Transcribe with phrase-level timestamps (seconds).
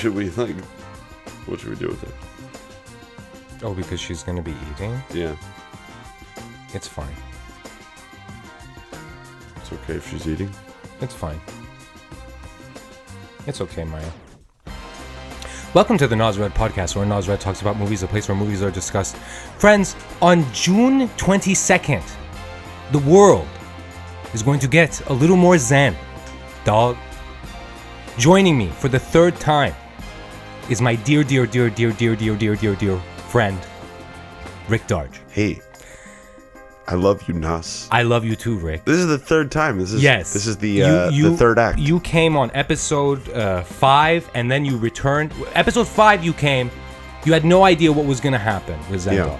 [0.00, 0.56] Should we like?
[1.44, 3.62] What should we do with it?
[3.62, 4.98] Oh, because she's gonna be eating.
[5.12, 5.36] Yeah,
[6.72, 7.14] It's fine.
[9.56, 10.50] it's okay if she's eating.
[11.02, 11.38] It's fine.
[13.46, 14.08] It's okay, Maya.
[15.74, 18.70] Welcome to the Nazred podcast, where Nazred talks about movies, a place where movies are
[18.70, 19.16] discussed.
[19.58, 22.10] Friends, on June 22nd,
[22.92, 23.46] the world
[24.32, 25.94] is going to get a little more zen.
[26.64, 26.96] Dog.
[28.16, 29.74] Joining me for the third time
[30.70, 33.58] is my dear, dear, dear, dear, dear, dear, dear, dear, dear friend,
[34.68, 35.18] Rick Darge.
[35.30, 35.60] Hey,
[36.86, 37.88] I love you, Naz.
[37.90, 38.84] I love you too, Rick.
[38.84, 39.78] This is the third time.
[39.78, 40.32] This is Yes.
[40.32, 41.78] This is the uh, the third act.
[41.78, 45.32] You came on episode uh, five, and then you returned.
[45.54, 46.70] Episode five, you came.
[47.24, 49.26] You had no idea what was going to happen with Zendog.
[49.26, 49.38] Yeah.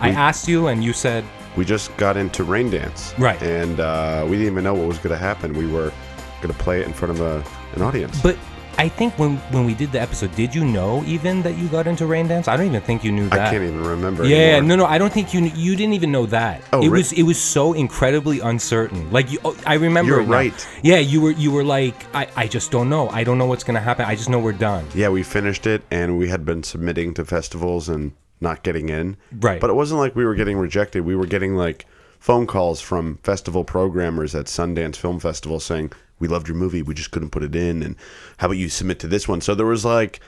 [0.00, 1.24] I We- asked you, and you said,
[1.54, 3.16] we just got into Raindance.
[3.18, 3.40] Right.
[3.42, 5.52] And uh, we didn't even know what was going to happen.
[5.52, 5.92] We were
[6.40, 7.44] going to play it in front of a,
[7.76, 8.20] an audience.
[8.22, 8.36] but
[8.78, 11.86] I think when when we did the episode, did you know even that you got
[11.86, 12.48] into Raindance?
[12.48, 13.48] I don't even think you knew that.
[13.48, 14.24] I can't even remember.
[14.24, 14.68] Yeah, anymore.
[14.68, 16.62] no, no, I don't think you you didn't even know that.
[16.72, 19.10] Oh, it was it was so incredibly uncertain.
[19.10, 20.12] Like you, oh, I remember.
[20.12, 20.32] You're it now.
[20.32, 20.68] right.
[20.82, 23.08] Yeah, you were you were like, I, I just don't know.
[23.08, 24.04] I don't know what's gonna happen.
[24.06, 24.86] I just know we're done.
[24.94, 29.16] Yeah, we finished it, and we had been submitting to festivals and not getting in.
[29.32, 29.60] Right.
[29.60, 31.02] But it wasn't like we were getting rejected.
[31.02, 31.86] We were getting like
[32.18, 36.80] phone calls from festival programmers at Sundance Film Festival saying, "We loved your movie.
[36.82, 37.96] We just couldn't put it in, and
[38.38, 40.20] how about you submit to this one?" So there was like,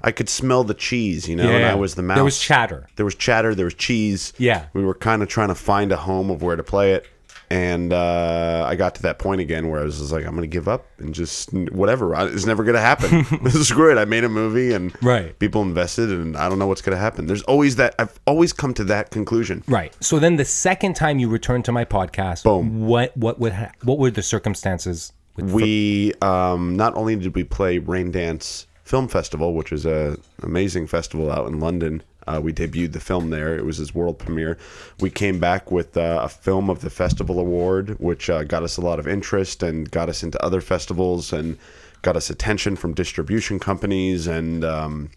[0.00, 2.16] I could smell the cheese, you know, yeah, and I was the mouse.
[2.16, 2.88] There was chatter.
[2.96, 3.54] There was chatter.
[3.54, 4.32] There was cheese.
[4.38, 4.66] Yeah.
[4.72, 7.06] We were kind of trying to find a home of where to play it.
[7.50, 10.40] And uh, I got to that point again where I was just like, I'm going
[10.40, 12.14] to give up and just whatever.
[12.16, 13.26] I- It's never going to happen.
[13.42, 13.98] this is great.
[13.98, 15.38] I made a movie and Right.
[15.38, 17.26] people invested, and I don't know what's going to happen.
[17.26, 17.94] There's always that.
[17.98, 19.62] I've always come to that conclusion.
[19.68, 19.92] Right.
[20.02, 22.86] So then the second time you returned to my podcast, Boom.
[22.86, 25.12] what what would ha- what were the circumstances?
[25.36, 31.30] We um, not only did we play Raindance Film Festival, which is a amazing festival
[31.30, 32.02] out in London.
[32.26, 33.56] Uh, we debuted the film there.
[33.56, 34.56] It was his world premiere.
[35.00, 38.76] We came back with uh, a film of the festival award, which uh, got us
[38.76, 41.58] a lot of interest and got us into other festivals and
[42.02, 45.10] got us attention from distribution companies and um,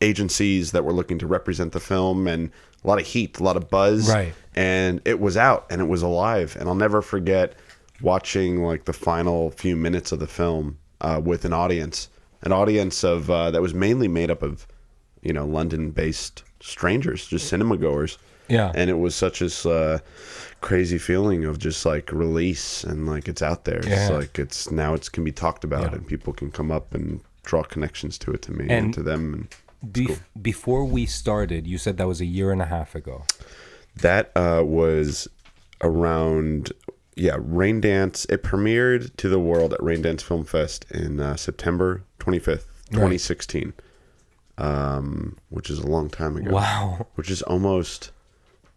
[0.00, 2.50] agencies that were looking to represent the film and
[2.84, 4.34] a lot of heat, a lot of buzz Right.
[4.54, 7.54] and it was out and it was alive and i'll never forget
[8.02, 12.08] watching like the final few minutes of the film uh, with an audience
[12.42, 14.66] an audience of uh, that was mainly made up of
[15.22, 18.18] you know london based strangers just cinema goers
[18.48, 18.72] Yeah.
[18.74, 19.98] and it was such this uh,
[20.60, 23.94] crazy feeling of just like release and like it's out there Yeah.
[23.94, 25.94] it's like it's now it's can be talked about Yeah.
[25.98, 29.02] and people can come up and draw connections to it to me and, And- to
[29.02, 29.48] them and
[29.84, 33.24] Bef- Before we started, you said that was a year and a half ago.
[33.96, 35.26] That uh, was
[35.82, 36.72] around,
[37.14, 38.30] yeah, Raindance.
[38.30, 43.72] It premiered to the world at Raindance Film Fest in uh, September 25th, 2016,
[44.58, 46.50] um, which is a long time ago.
[46.50, 47.06] Wow.
[47.14, 48.12] Which is almost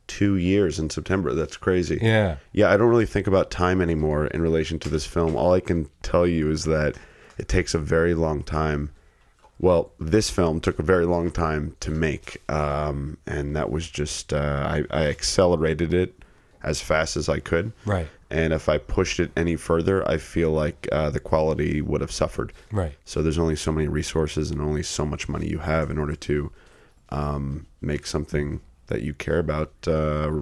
[0.08, 1.34] two years in September.
[1.34, 2.00] That's crazy.
[2.02, 2.38] Yeah.
[2.52, 5.36] Yeah, I don't really think about time anymore in relation to this film.
[5.36, 6.96] All I can tell you is that
[7.38, 8.92] it takes a very long time.
[9.60, 14.34] Well, this film took a very long time to make, um, and that was just
[14.34, 16.14] uh, I, I accelerated it
[16.62, 17.72] as fast as I could.
[17.86, 18.08] Right.
[18.36, 22.12] And if I pushed it any further, I feel like uh, the quality would have
[22.12, 22.52] suffered.
[22.72, 22.96] Right.
[23.06, 26.16] So there's only so many resources and only so much money you have in order
[26.30, 26.52] to
[27.10, 30.42] um, make something that you care about uh,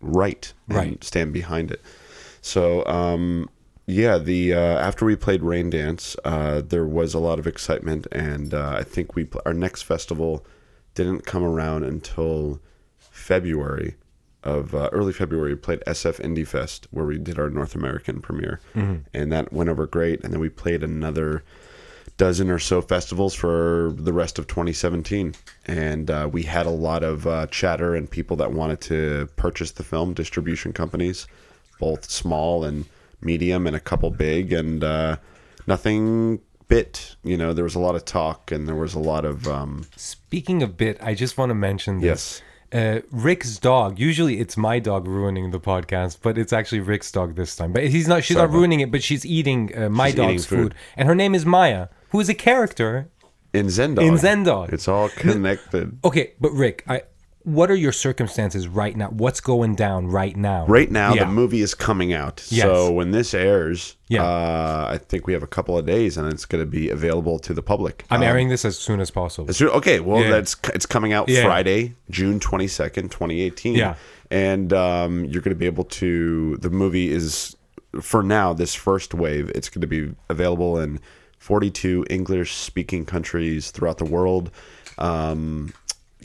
[0.00, 1.04] right and Right.
[1.04, 1.82] stand behind it.
[2.40, 3.50] So um,
[3.86, 4.58] yeah, the uh,
[4.88, 9.14] after we played Raindance, uh, there was a lot of excitement, and uh, I think
[9.14, 10.44] we pl- our next festival
[10.94, 12.60] didn't come around until
[12.98, 13.94] February
[14.46, 15.50] of uh, early February.
[15.52, 19.68] We played SF Indie Fest where we did our North American premiere, and that went
[19.68, 20.22] over great.
[20.24, 21.42] And then we played another
[22.16, 25.34] dozen or so festivals for the rest of 2017
[25.66, 29.72] and uh, we had a lot of uh, chatter and people that wanted to purchase
[29.72, 31.26] the film distribution companies
[31.78, 32.86] both small and
[33.20, 35.16] medium and a couple big and uh,
[35.66, 39.26] nothing bit you know there was a lot of talk and there was a lot
[39.26, 42.06] of um, Speaking of bit, I just want to mention this.
[42.06, 42.42] yes
[42.72, 43.98] Uh, Rick's dog.
[43.98, 47.72] Usually, it's my dog ruining the podcast, but it's actually Rick's dog this time.
[47.72, 48.24] But he's not.
[48.24, 50.58] She's Sorry not ruining it, but she's eating uh, my She's eating dog's food.
[50.72, 50.74] food.
[50.96, 53.08] and her name is Maya, who is a character.
[53.52, 54.72] in Zendog In Zendog.
[54.72, 57.02] it's all connected Okay, but Rick, I,
[57.46, 59.06] what are your circumstances right now?
[59.10, 60.66] What's going down right now?
[60.66, 61.26] Right now, Yeah.
[61.26, 62.42] the movie is coming out.
[62.48, 62.62] Yes.
[62.64, 64.24] So when this airs, Yeah.
[64.24, 67.38] uh, I think we have a couple of days, and it's going to be available
[67.38, 68.04] to the public.
[68.10, 69.48] I'm Um, airing this as soon as possible.
[69.48, 70.30] As soon- okay, well, Yeah.
[70.30, 71.44] that's it's coming out Yeah.
[71.44, 73.76] Friday, June twenty second, twenty eighteen.
[73.76, 73.94] Yeah.
[74.28, 76.56] and um, you're going to be able to.
[76.56, 77.54] The movie is
[78.02, 79.52] for now this first wave.
[79.54, 80.98] It's going to be available in
[81.38, 84.50] 42 English speaking countries throughout the world.
[84.98, 85.72] Um,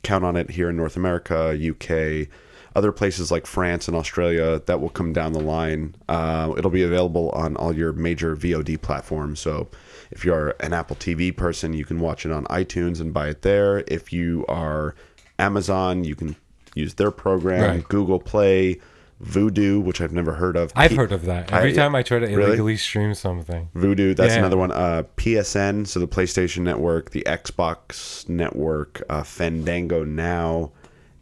[0.03, 2.27] count on it here in North America, UK,
[2.75, 5.94] other places like France and Australia that will come down the line.
[6.07, 9.39] Uh, it'll be available on all your major VOD platforms.
[9.39, 9.68] So
[10.09, 13.42] if you're an Apple TV person, you can watch it on iTunes and buy it
[13.42, 13.83] there.
[13.88, 14.95] If you are
[15.38, 16.36] Amazon, you can
[16.75, 17.88] use their program, Right.
[17.89, 18.80] Google Play,
[19.23, 20.71] Vudu, which I've never heard of.
[20.75, 21.51] I've P- heard of that.
[21.51, 22.44] Every I- time I try to really?
[22.44, 23.69] illegally stream something.
[23.75, 24.39] Vudu, that's Yeah.
[24.39, 24.71] another one.
[24.71, 30.71] Uh, PSN, so the PlayStation Network, the Xbox Network, uh, Fandango Now,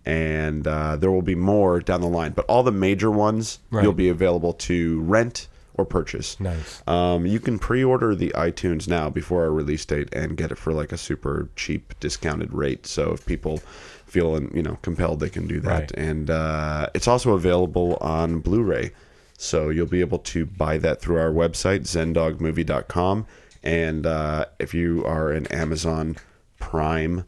[0.05, 2.31] and uh, there will be more down the line.
[2.31, 3.83] But all the major ones Right.
[3.83, 6.37] you'll be available to rent or purchase.
[6.39, 6.81] Nice.
[6.87, 10.73] Um, you can pre-order the iTunes now before our release date and get it for
[10.73, 12.85] like a super cheap discounted rate.
[12.85, 13.61] So if people
[14.09, 15.79] feel you know compelled, they can do that.
[15.79, 15.91] Right.
[15.91, 18.91] And uh, it's also available on Blu-ray,
[19.37, 23.25] so you'll be able to buy that through our website zendogmovie.com.
[23.63, 26.17] And uh, if you are an Amazon
[26.59, 27.25] Prime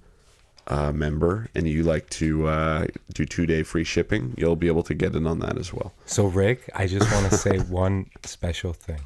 [0.67, 4.93] uh, member and you like to uh, do two-day free shipping, you'll be able to
[4.93, 5.93] get it on that as well.
[6.05, 8.99] So Rick, I just want to say one special thing.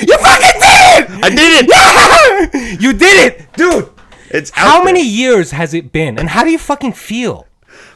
[0.00, 1.20] You fucking did it!
[1.22, 2.80] I did it!
[2.80, 3.90] You did it, dude.
[4.30, 4.92] It's out How there.
[4.92, 7.46] many years has it been, and how do you fucking feel?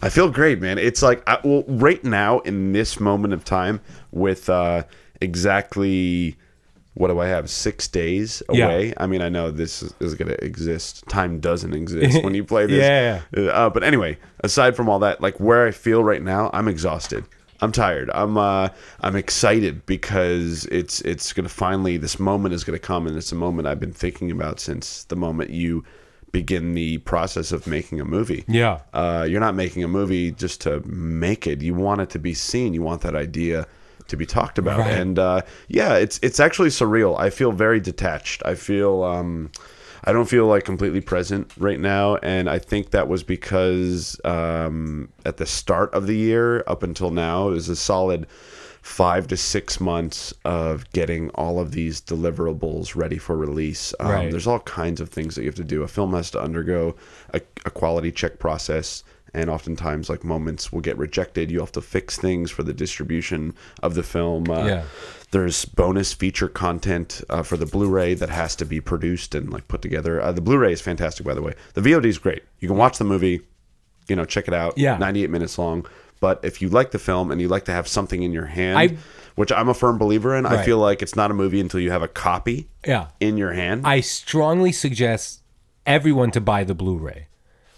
[0.02, 0.78] I feel great, man.
[0.78, 3.80] It's like, I, well, right now in this moment of time,
[4.12, 4.84] with uh,
[5.20, 6.36] exactly
[6.94, 7.48] what do I have?
[7.48, 8.66] Six days Yeah.
[8.66, 8.92] away.
[8.96, 11.06] I mean, I know this is, is going to exist.
[11.08, 12.84] Time doesn't exist when you play this.
[12.84, 13.50] Yeah.
[13.50, 17.24] Uh, but anyway, aside from all that, like where I feel right now, I'm exhausted.
[17.62, 18.10] I'm tired.
[18.12, 18.70] I'm uh,
[19.02, 23.34] I'm excited because it's it's gonna finally this moment is gonna come, and it's a
[23.36, 25.84] moment I've been thinking about since the moment you
[26.32, 28.44] begin the process of making a movie.
[28.46, 28.80] Yeah.
[28.92, 31.62] Uh, you're not making a movie just to make it.
[31.62, 32.74] You want it to be seen.
[32.74, 33.66] You want that idea
[34.08, 34.80] to be talked about.
[34.80, 34.92] Right.
[34.92, 37.18] And uh, yeah, it's it's actually surreal.
[37.18, 38.42] I feel very detached.
[38.44, 39.50] I feel um,
[40.04, 45.10] I don't feel like completely present right now, and I think that was because um,
[45.24, 48.26] at the start of the year up until now, it was a solid
[48.82, 53.94] five to six months of getting all of these deliverables ready for release.
[54.00, 54.30] Um, Right.
[54.30, 55.82] There's all kinds of things that you have to do.
[55.82, 56.96] A film has to undergo
[57.34, 59.04] a, a quality check process.
[59.32, 61.52] And oftentimes, like moments will get rejected.
[61.52, 64.50] You have to fix things for the distribution of the film.
[64.50, 64.82] Uh, Yeah.
[65.30, 69.68] There's bonus feature content uh, for the Blu-ray that has to be produced and like
[69.68, 70.20] put together.
[70.20, 71.54] Uh, the Blu-ray is fantastic, by the way.
[71.74, 72.42] The VOD is great.
[72.58, 73.42] You can watch the movie,
[74.08, 74.76] you know, check it out.
[74.76, 74.96] Yeah.
[74.98, 75.86] 98 minutes long.
[76.20, 78.78] But if you like the film and you like to have something in your hand,
[78.78, 78.96] I-
[79.36, 81.90] which I'm a firm believer in, I feel like it's not a movie until you
[81.90, 83.06] have a copy Yeah.
[83.20, 83.82] in your hand.
[83.86, 85.40] I strongly suggest
[85.86, 87.26] everyone to buy the Blu-ray.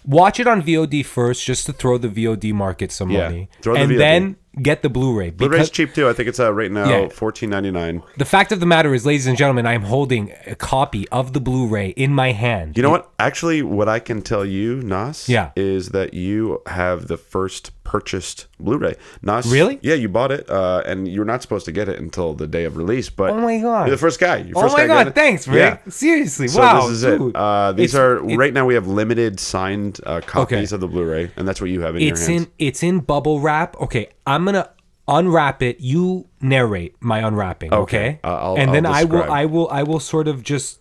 [0.05, 3.75] Watch it on VOD first, just to throw the VOD market some Yeah, money, throw
[3.75, 3.99] the and VOD.
[3.99, 5.31] then get the Blu-ray.
[5.31, 6.09] Blu-ray's Because cheap too.
[6.09, 7.09] I think it's uh, right now Yeah.
[7.09, 8.03] fourteen ninety nine.
[8.19, 11.33] the fact of the matter is, ladies and gentlemen, I am holding a copy of
[11.33, 12.77] the Blu-ray in my hand.
[12.77, 13.11] You know what?
[13.19, 15.51] Actually, what I can tell you, Naz, Yeah.
[15.57, 18.95] is that you have the first purchased Blu-ray.
[19.23, 19.79] Naz, Really?
[19.83, 22.65] Yeah, you bought it, uh, and you're not supposed to get it until the day
[22.65, 23.11] of release.
[23.11, 23.87] But Oh my God.
[23.87, 24.37] you're the first guy.
[24.39, 25.15] You're Oh first my guy god!
[25.15, 25.81] Thanks, Rick.
[25.87, 25.91] Yeah.
[25.93, 27.31] Seriously, So wow, this is dude.
[27.31, 27.37] it.
[27.37, 28.65] Uh, these It's- are it- right now.
[28.67, 30.75] We have limited signed uh, copies Okay.
[30.77, 32.43] of the Blu-ray, and that's what you have in your It's hands.
[32.43, 33.77] in it's in bubble wrap.
[33.81, 34.69] Okay, I'm gonna
[35.09, 35.81] unwrap it.
[35.81, 37.73] You narrate my unwrapping.
[37.73, 39.23] Okay, Okay, uh, I'll- and I'll then I will.
[39.25, 40.81] I will I will sort of just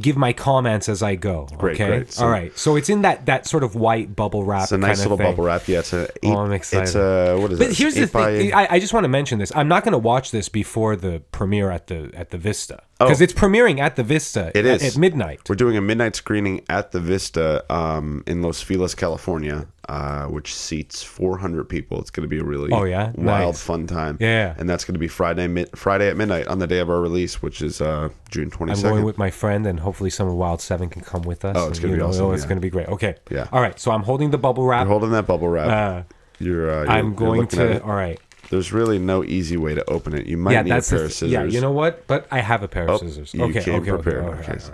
[0.00, 1.48] give my comments as I go.
[1.58, 2.12] Great, okay, great.
[2.12, 2.56] So- all right.
[2.58, 4.64] So it's in that that sort of white bubble wrap.
[4.64, 5.26] It's a nice little thing.
[5.30, 5.66] bubble wrap.
[5.68, 6.06] Yeah, it's a.
[6.08, 6.84] Oh, eight, Oh, I'm excited.
[6.84, 7.76] It's a what is But it?
[7.78, 8.52] here's the thing.
[8.54, 9.52] I, I just want to mention this.
[9.54, 13.06] I'm not going to watch this before the premiere at the at the Vista Oh.
[13.06, 14.52] because it's premiering at the Vista.
[14.54, 14.94] It at, is.
[14.94, 15.40] at midnight.
[15.48, 20.54] We're doing a midnight screening at the Vista um, in Los Feliz, California, uh, which
[20.54, 21.98] seats 400 people.
[22.00, 23.10] It's going to be a really Oh, yeah?
[23.16, 23.62] wild, Nice.
[23.62, 24.16] fun time.
[24.20, 24.54] Yeah.
[24.58, 27.00] and that's going to be Friday mi- Friday at midnight on the day of our
[27.00, 30.60] release, which is uh, June I'm going with my friend, and hopefully some of Wild
[30.60, 31.56] Seven can come with us.
[31.58, 32.48] Oh, it's gonna be know, awesome, It's yeah.
[32.48, 32.88] going to be great.
[32.88, 33.16] Okay.
[33.30, 33.48] Yeah.
[33.50, 33.78] All right.
[33.80, 34.82] So I'm holding the bubble wrap.
[34.84, 35.66] You're holding that bubble wrap.
[35.68, 36.02] Uh,
[36.38, 37.82] you're, uh, you're- I'm going to.
[37.82, 38.20] All right.
[38.50, 40.26] There's really no easy way to open it.
[40.26, 41.30] You might Yeah, need a pair of scissors.
[41.30, 41.44] yeah.
[41.44, 42.06] You know what?
[42.06, 43.34] But I have a pair of Oh, scissors.
[43.34, 43.62] you okay.
[43.64, 43.90] came okay.
[43.92, 44.02] Okay.
[44.02, 44.24] prepared.
[44.24, 44.48] All right.
[44.48, 44.64] Okay.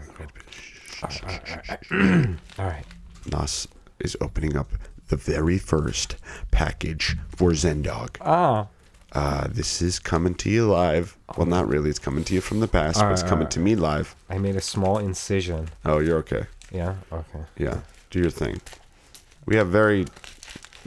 [1.03, 2.37] All right.
[2.59, 2.85] All right.
[3.31, 3.69] Naz
[4.01, 4.71] is opening up
[5.09, 6.17] the very first
[6.51, 8.17] package for Zendog.
[8.21, 8.67] Ah.
[9.13, 11.17] Uh, this is coming to you live.
[11.37, 11.91] Well, not really.
[11.91, 14.15] It's coming to you from the past, but it's coming to me live.
[14.29, 15.69] I made a small incision.
[15.85, 16.45] Oh, you're okay.
[16.71, 16.95] Yeah.
[17.13, 17.41] Okay.
[17.59, 18.61] Yeah, do your thing.
[19.47, 20.07] We have very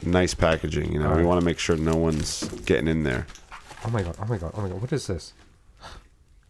[0.02, 0.92] nice packaging.
[0.92, 3.26] You know, we want to make sure no one's getting in there.
[3.86, 4.16] Oh my god.
[4.20, 4.52] Oh my god.
[4.54, 4.80] Oh my god.
[4.80, 5.32] What is this?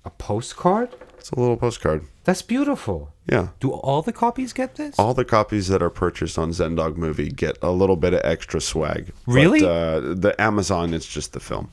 [0.05, 0.91] A postcard?
[1.19, 2.05] It's a little postcard.
[2.25, 3.13] That's beautiful.
[3.27, 3.49] Yeah.
[3.61, 4.99] Do all the copies get this?
[4.99, 8.61] All the copies that are purchased on Zendog Movie get a little bit of extra
[8.61, 9.13] swag.
[9.27, 9.65] But, Really?
[9.65, 11.71] uh, the Amazon, it's just the film.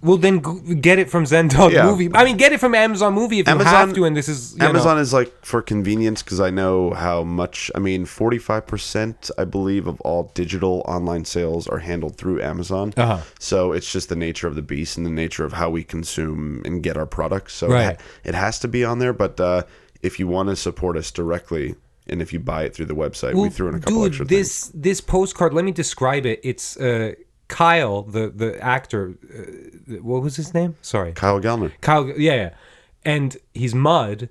[0.00, 1.86] Well, then g- get it from Zendog Yeah.
[1.86, 2.08] Movie.
[2.14, 4.04] I mean, get it from Amazon Movie if you Amazon- have to.
[4.04, 7.70] And this is you know- Amazon is like for convenience because I know how much.
[7.74, 12.40] I mean, forty five percent, I believe, of all digital online sales are handled through
[12.40, 12.94] Amazon.
[12.96, 13.18] Uh-huh.
[13.40, 16.62] So it's just the nature of the beast and the nature of how we consume
[16.64, 17.54] and get our products.
[17.54, 17.82] So Right.
[17.94, 19.12] it, ha- it has to be on there.
[19.12, 19.62] But uh,
[20.02, 21.74] if you want to support us directly,
[22.06, 24.26] and if you buy it through the website, we threw in a couple dude, extra
[24.26, 24.38] things.
[24.40, 25.52] this this postcard.
[25.52, 26.38] Let me describe it.
[26.44, 27.14] It's uh,
[27.48, 29.14] Kyle, the the actor.
[29.34, 30.76] Uh, what was his name?
[30.82, 31.72] Sorry, Kyle Gellner.
[31.80, 32.06] Kyle.
[32.08, 32.50] Yeah, yeah.
[33.04, 34.28] And he's mud,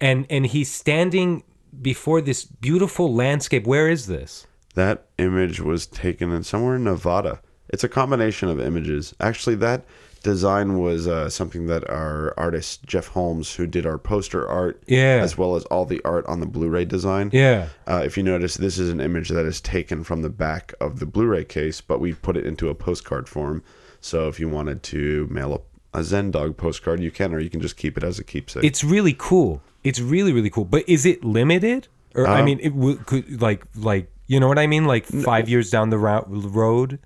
[0.00, 1.44] and and he's standing
[1.80, 3.66] before this beautiful landscape.
[3.66, 4.46] Where is this?
[4.74, 7.40] That image was taken in somewhere in Nevada.
[7.68, 9.14] It's a combination of images.
[9.20, 9.84] Actually, that
[10.22, 15.20] design was uh, something that our artist Jeff Holmes, who did our poster art, Yeah.
[15.22, 17.30] as well as all the art on the Blu-ray design.
[17.32, 17.68] Yeah.
[17.86, 20.98] Uh, if you notice, this is an image that is taken from the back of
[20.98, 23.62] the Blu-ray case, but we put it into a postcard form.
[24.00, 27.50] So if you wanted to mail a, a Zen Dog postcard, you can, or you
[27.50, 28.64] can just keep it as a keepsake.
[28.64, 29.62] It's really cool.
[29.84, 30.64] It's really really cool.
[30.64, 31.88] But is it limited?
[32.14, 34.84] Or I Um, mean, it would could like like you know what I mean?
[34.84, 36.98] Like five years down the route, road.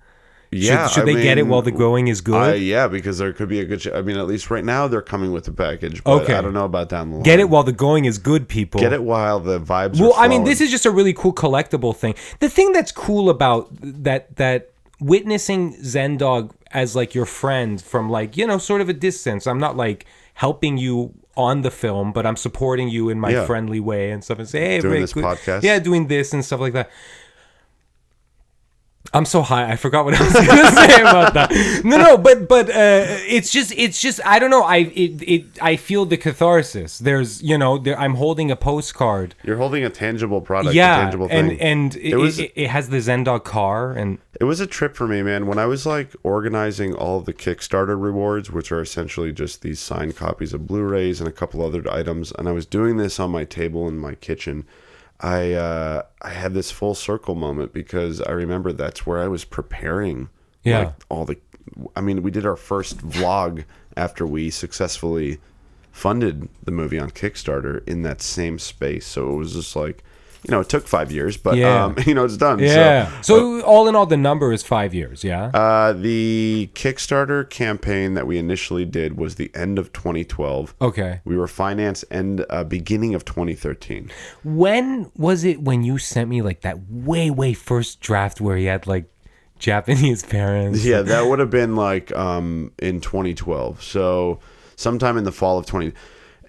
[0.51, 2.35] Yeah, should, should they get it while the going is good?
[2.51, 3.87] Uh, yeah, because there could be a good.
[3.93, 6.03] I mean, at least right now they're coming with the package.
[6.03, 6.33] But Okay.
[6.33, 7.23] I don't know about down the line.
[7.23, 8.81] Get it while the going is good, people.
[8.81, 9.99] Get it while the vibes.
[9.99, 12.15] Well, I mean, this is just a really cool collectible thing.
[12.39, 18.37] The thing that's cool about that that witnessing Zendog as like your friend from like
[18.37, 19.47] you know sort of a distance.
[19.47, 20.05] I'm not like
[20.35, 23.45] helping you on the film, but I'm supporting you in my Yeah.
[23.45, 25.63] friendly way and stuff, and say, hey, Doing Rick, this podcast.
[25.63, 26.89] yeah, doing this and stuff like that.
[29.13, 29.69] I'm so high.
[29.71, 31.81] I forgot what I was gonna say about that.
[31.83, 34.63] No, no, but but uh, it's just it's just I don't know.
[34.63, 36.99] I it, it I feel the catharsis.
[36.99, 39.35] There's you know there, I'm holding a postcard.
[39.43, 41.59] You're holding a tangible product, a Yeah, tangible and thing.
[41.61, 45.07] and it, was- it, it has the Zendog car and It was a trip for
[45.07, 45.45] me, man.
[45.47, 50.15] When I was like organizing all the Kickstarter rewards, which are essentially just these signed
[50.15, 53.43] copies of Blu-rays and a couple other items, and I was doing this on my
[53.45, 54.65] table in my kitchen.
[55.21, 59.45] I uh, I had this full circle moment because I remember that's where I was
[59.45, 60.29] preparing.
[60.63, 60.79] Yeah.
[60.79, 61.37] like, all the.
[61.95, 65.39] I mean, we did our first vlog after we successfully
[65.91, 69.05] funded the movie on Kickstarter in that same space.
[69.05, 70.03] So it was just like,
[70.43, 71.85] you know, it took five years, but Yeah.
[71.85, 72.57] um, you know, it's done.
[72.59, 73.21] So, yeah.
[73.21, 75.23] So, all in all, the number is five years.
[75.23, 75.45] Yeah.
[75.53, 80.73] uh, the Kickstarter campaign that we initially did was the end of 2012.
[80.81, 81.21] okay.
[81.25, 84.09] We were financed end uh, beginning of 2013.
[84.43, 88.65] When was it when you sent me like that way way first draft where he
[88.65, 89.05] had like
[89.59, 90.83] Japanese parents?
[90.83, 93.81] Yeah, that would have been like um, in 2012.
[93.83, 94.39] So
[94.75, 95.93] sometime in the fall of 20.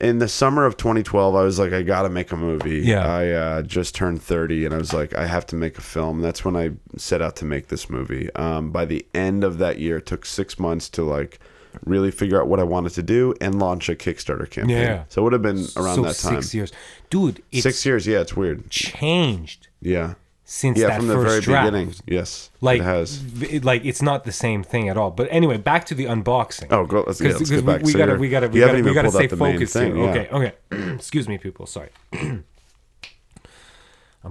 [0.02, 2.80] In the summer of 2012, I was like, I gotta make a movie.
[2.80, 3.06] Yeah.
[3.06, 6.20] I uh, just turned 30, and I was like, I have to make a film.
[6.20, 8.30] That's when I set out to make this movie.
[8.34, 11.38] Um, by the end of that year, it took six months to like
[11.84, 14.76] really figure out what I wanted to do and launch a Kickstarter campaign.
[14.76, 15.04] Yeah.
[15.08, 16.42] So it would have been around so that time.
[16.42, 16.72] six years,
[17.08, 17.42] dude.
[17.50, 18.68] It's Six years, yeah, it's weird.
[18.70, 20.14] changed Yeah.
[20.54, 21.72] Since Yeah, that from the first very draft.
[21.72, 21.94] beginning.
[22.06, 22.50] Yes.
[22.60, 23.22] Like, it has.
[23.42, 25.10] it- like it's not the same thing at all.
[25.10, 26.66] But anyway, back to the unboxing.
[26.70, 27.80] Oh, go, let's, yeah, let's get back.
[27.82, 29.96] we, So gotta, we gotta, we gotta, we gotta stay out the main focused here.
[29.96, 30.02] yeah.
[30.10, 30.52] Okay, okay.
[30.94, 31.64] Excuse me, people.
[31.64, 31.88] Sorry.
[32.12, 32.44] I'm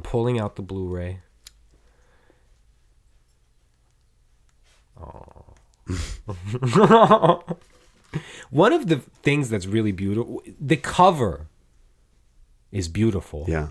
[0.04, 1.22] pulling out the Blu-ray.
[5.02, 5.56] Oh.
[8.52, 11.48] One of the things that's really beautiful, the cover
[12.72, 13.46] is beautiful.
[13.48, 13.70] Yeah.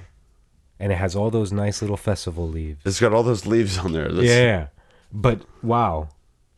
[0.81, 2.81] And it has all those nice little festival leaves.
[2.87, 4.09] It's got all those leaves on there.
[4.11, 4.69] That's, Yeah.
[5.13, 6.09] But wow.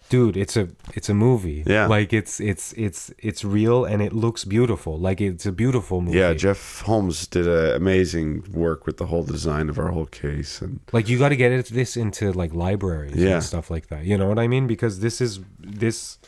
[0.09, 1.65] Dude, it's a it's a movie.
[1.67, 1.87] Yeah.
[1.87, 4.99] Like it's it's it's it's real and it looks beautiful.
[4.99, 6.19] Like it's a beautiful movie.
[6.19, 10.81] Yeah, Jeff Holmes did amazing work with the whole design of our whole case, and
[10.93, 13.35] Like you got to get this into like libraries Yeah.
[13.37, 14.05] and stuff like that.
[14.05, 14.67] You know what I mean?
[14.67, 16.19] Because this is this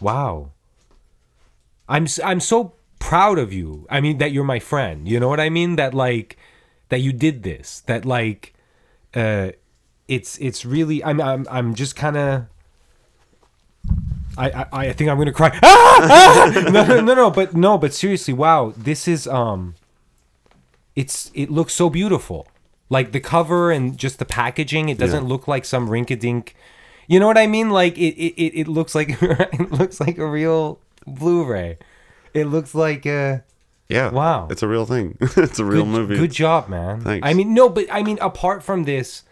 [0.00, 0.50] wow.
[1.88, 3.86] I'm I'm so proud of you.
[3.88, 5.06] I mean that you're my friend.
[5.06, 5.76] You know what I mean?
[5.76, 6.36] That like
[6.92, 7.80] that you did this.
[7.86, 8.52] That like
[9.14, 9.52] uh
[10.08, 12.44] it's it's really I'm I'm I'm just kind of
[14.36, 15.58] I, I I think I'm gonna cry.
[15.62, 15.98] Ah!
[16.02, 16.52] Ah!
[16.70, 19.74] No, no, no, no, but no, but seriously, wow, this is um,
[20.94, 22.46] it's it looks so beautiful.
[22.90, 25.28] Like the cover and just the packaging, it doesn't Yeah.
[25.32, 26.54] look like some rink-a-dink.
[27.08, 27.70] You know what I mean?
[27.70, 31.78] Like it it, it, looks like it looks like a real Blu-ray.
[32.34, 33.38] It looks like uh
[33.92, 34.48] yeah, Wow.
[34.50, 35.16] it's a real thing.
[35.20, 36.16] it's a real good, movie.
[36.16, 37.00] Good job, man.
[37.02, 37.26] Thanks.
[37.26, 39.22] I mean, no, but I mean, apart from this,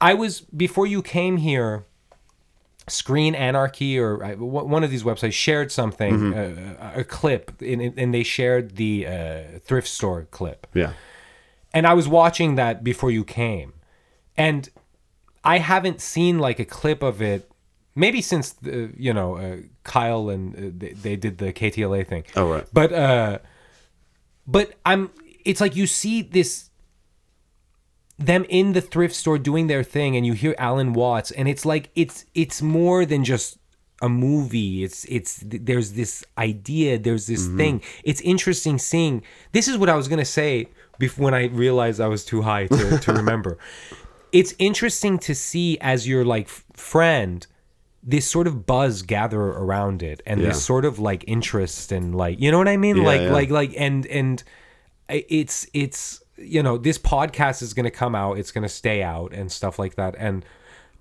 [0.00, 1.84] I was before you came here.
[2.88, 6.82] Screen Anarchy or I- w- one of these websites shared something, Mm-hmm.
[6.82, 10.66] uh, a clip, and, and they shared the uh, thrift store clip.
[10.74, 10.94] Yeah,
[11.72, 13.74] And I was watching that before you came,
[14.36, 14.68] and
[15.44, 17.48] I haven't seen like a clip of it
[17.94, 22.24] maybe since uh, you know uh, Kyle and uh, they, they did the KTLA thing.
[22.36, 22.66] Oh, right.
[22.72, 23.38] But uh,
[24.46, 25.10] but I'm.
[25.44, 26.70] It's like you see this
[28.18, 31.64] them in the thrift store doing their thing and you hear Alan Watts and it's
[31.64, 33.58] like it's it's more than just
[34.00, 39.22] a movie it's it's there's this idea there's this thing it's interesting seeing
[39.52, 40.66] this is what I was going to say
[40.98, 43.58] before when I realized I was too high to, to remember
[44.32, 47.46] it's interesting to see as your like friend
[48.02, 50.48] this sort of buzz gather around it and Yeah.
[50.48, 52.96] this sort of like interest and like you know what I mean?
[52.96, 53.32] Yeah, like yeah.
[53.32, 54.42] like like and and
[55.08, 59.02] it's it's you know this podcast is going to come out it's going to stay
[59.02, 60.44] out and stuff like that and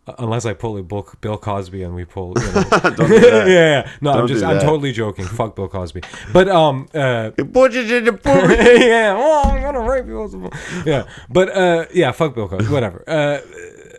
[0.08, 2.64] uh, unless i pull a Bill, Bill cosby and we pull you know.
[2.84, 3.92] Don't do yeah, yeah.
[4.02, 5.26] No i'm just i'm totally joking.
[5.26, 6.02] Fuck bill cosby.
[6.34, 8.52] But um uh Put it in the pool.
[8.52, 10.50] yeah oh i'm gonna rape you
[10.86, 13.04] yeah but uh yeah fuck bill cosby whatever.
[13.08, 13.40] Uh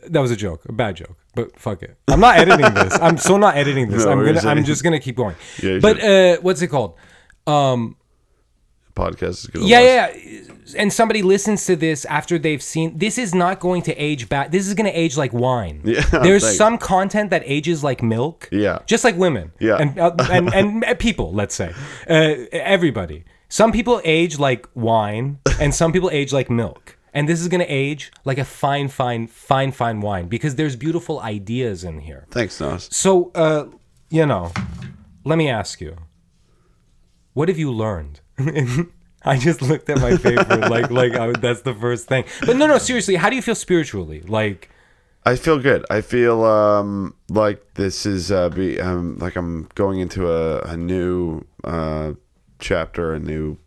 [0.09, 3.17] that was a joke a bad joke but fuck it i'm not editing this i'm
[3.19, 6.37] so not editing this No, i'm gonna i'm just gonna keep going Yeah, but uh
[6.43, 6.97] what's it called
[7.47, 7.97] um
[8.95, 9.63] Podcast is good.
[9.63, 10.41] yeah, yeah, yeah.
[10.77, 12.99] And somebody listens to this after they've seen.
[12.99, 14.53] This is not going to age bad.
[14.53, 15.81] This is going to age like wine.
[15.83, 16.59] Yeah, There's thanks.
[16.59, 18.51] some content that ages like milk.
[18.53, 18.81] Yeah.
[18.85, 19.51] Just like women.
[19.59, 19.79] Yeah.
[19.81, 21.73] And uh, and, and uh, people, let's say,
[22.07, 23.25] uh, everybody.
[23.49, 26.99] Some people age like wine, and some people age like milk.
[27.15, 30.77] And this is going to age like a fine, fine, fine, fine wine because there's
[30.77, 32.27] beautiful ideas in here.
[32.31, 32.89] Thanks, Naz.
[32.91, 33.67] So, uh,
[34.11, 34.53] you know,
[35.25, 35.97] let me ask you,
[37.35, 38.21] what have you learned?
[39.25, 42.25] I just looked at my paper like like I, that's the first thing.
[42.45, 44.23] But no, no, seriously, how do you feel spiritually?
[44.23, 44.71] Like,
[45.25, 45.85] I feel good.
[45.91, 50.77] I feel um, like this is uh, be um, like I'm going into a, a
[50.77, 52.15] new uh,
[52.59, 53.59] chapter, a new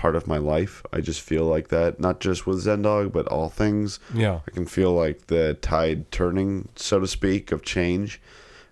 [0.00, 0.82] part of my life.
[0.94, 4.00] I just feel like that, not just with Zendog, but all things.
[4.14, 8.18] yeah, I can feel like the tide turning, so to speak, of change.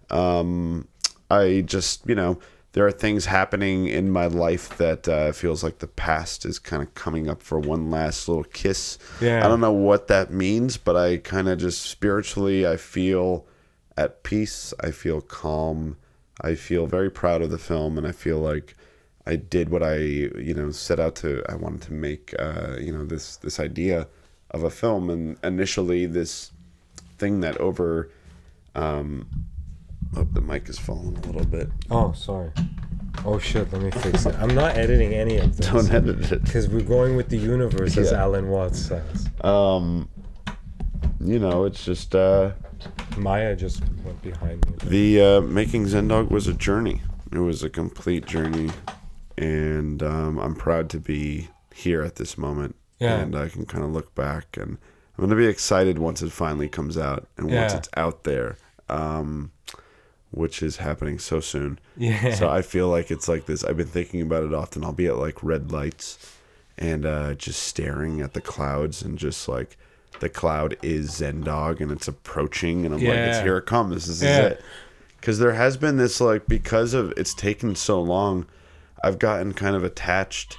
[0.09, 0.89] Um,
[1.31, 2.39] I just, you know,
[2.73, 6.83] there are things happening in my life that uh, feels like the past is kind
[6.83, 8.97] of coming up for one last little kiss.
[9.21, 9.45] Yeah.
[9.45, 13.45] I don't know what that means, but I kind of just spiritually, I feel
[13.99, 14.73] at peace.
[14.81, 15.99] I feel calm.
[16.41, 18.78] I feel very proud of the film, and I feel like
[19.29, 21.43] I did what I, you know, set out to.
[21.49, 24.09] I wanted to make, uh, you know, this this idea
[24.53, 26.51] of a film, and initially this
[27.19, 28.11] thing that over.
[28.75, 29.29] Um,
[30.17, 31.69] oh, the mic is falling a little bit.
[31.91, 32.51] Oh, sorry.
[33.25, 34.35] Oh shit, let me fix it.
[34.39, 36.45] I'm not editing any of this Don't edit it.
[36.45, 38.19] because we're going with the universe, as Yeah.
[38.23, 39.29] Alan Watts says.
[39.43, 40.09] Um,
[41.21, 42.53] you know, it's just uh,
[43.17, 44.77] Maya just went behind me.
[44.85, 47.03] the uh, making Zendog was a journey.
[47.33, 48.71] It was a complete journey,
[49.43, 52.75] and um, I'm proud to be here at this moment.
[52.99, 53.19] Yeah.
[53.21, 54.77] And I can kind of look back, and
[55.17, 57.77] I'm gonna be excited once it finally comes out, and once Yeah.
[57.79, 58.57] it's out there,
[58.89, 59.53] um,
[60.31, 61.79] which is happening so soon.
[61.97, 62.35] Yeah.
[62.35, 63.65] So I feel like it's like this.
[63.65, 64.85] I've been thinking about it often.
[64.85, 66.19] I'll be at like red lights
[66.77, 69.77] and uh, just staring at the clouds and just like
[70.21, 73.95] the cloud is Zendog and it's approaching and I'm like, it's here it comes.
[73.95, 74.47] This is Yeah.
[74.49, 74.63] it.
[75.21, 78.47] Because there has been this like because of it's taken so long,
[79.03, 80.57] I've gotten kind of attached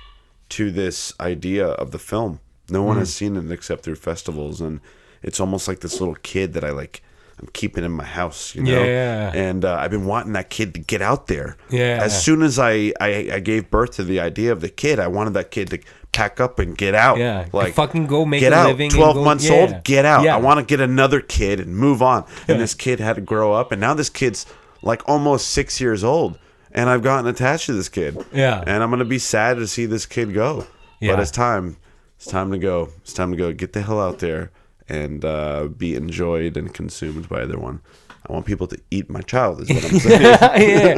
[0.49, 2.39] to this idea of the film.
[2.69, 2.99] No one Mm.
[2.99, 4.80] has seen it except through festivals, and
[5.23, 7.02] it's almost like this little kid that I like.
[7.41, 8.84] I'm keeping in my house, you know.
[8.84, 9.32] Yeah.
[9.34, 11.56] And uh, I've been wanting that kid to get out there.
[11.69, 11.99] Yeah.
[12.02, 15.08] As soon as I, I I gave birth to the idea of the kid, I
[15.08, 15.80] wanted that kid to
[16.12, 17.17] pack up and get out.
[17.17, 17.45] Yeah.
[17.54, 18.67] Like Fucking go make get a out.
[18.67, 19.56] living and Twelve go- months yeah.
[19.56, 20.23] old, get out.
[20.25, 20.36] Yeah.
[20.36, 22.25] I want to get another kid and move on.
[22.49, 24.45] And this kid had to grow up, and now this kid's
[24.82, 26.38] like almost six years old,
[26.71, 28.17] and I've gotten attached to this kid.
[28.34, 28.63] Yeah.
[28.65, 30.65] And I'm gonna be sad to see this kid go.
[30.99, 31.13] Yeah.
[31.13, 31.77] But it's time.
[32.17, 32.89] It's time to go.
[33.01, 33.53] It's time to go.
[33.53, 34.51] Get the hell out there
[34.89, 37.82] and uh, be enjoyed and consumed by everyone.
[38.27, 39.62] I want people to eat my child.
[39.62, 40.21] Is what I'm saying.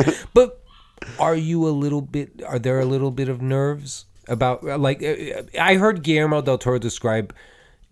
[0.05, 0.11] yeah.
[0.33, 0.61] But
[1.19, 2.41] are you a little bit?
[2.45, 5.03] Are there a little bit of nerves about like?
[5.03, 7.33] uh, I heard Guillermo del Toro describe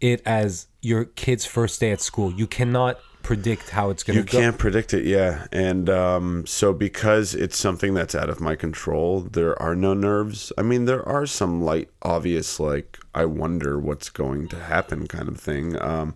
[0.02, 2.32] it as your kid's first day at school.
[2.32, 4.40] You cannot predict how it's going to go.
[4.40, 5.46] You can't predict it, yeah.
[5.52, 10.52] And um, so, because it's something that's out of my control, there are no nerves.
[10.58, 15.30] I mean, there are some light, obvious, like, I wonder what's going to happen kind
[15.30, 15.80] of thing.
[15.80, 16.16] Um,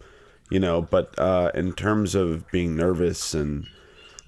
[0.50, 3.68] you know, but uh, in terms of being nervous and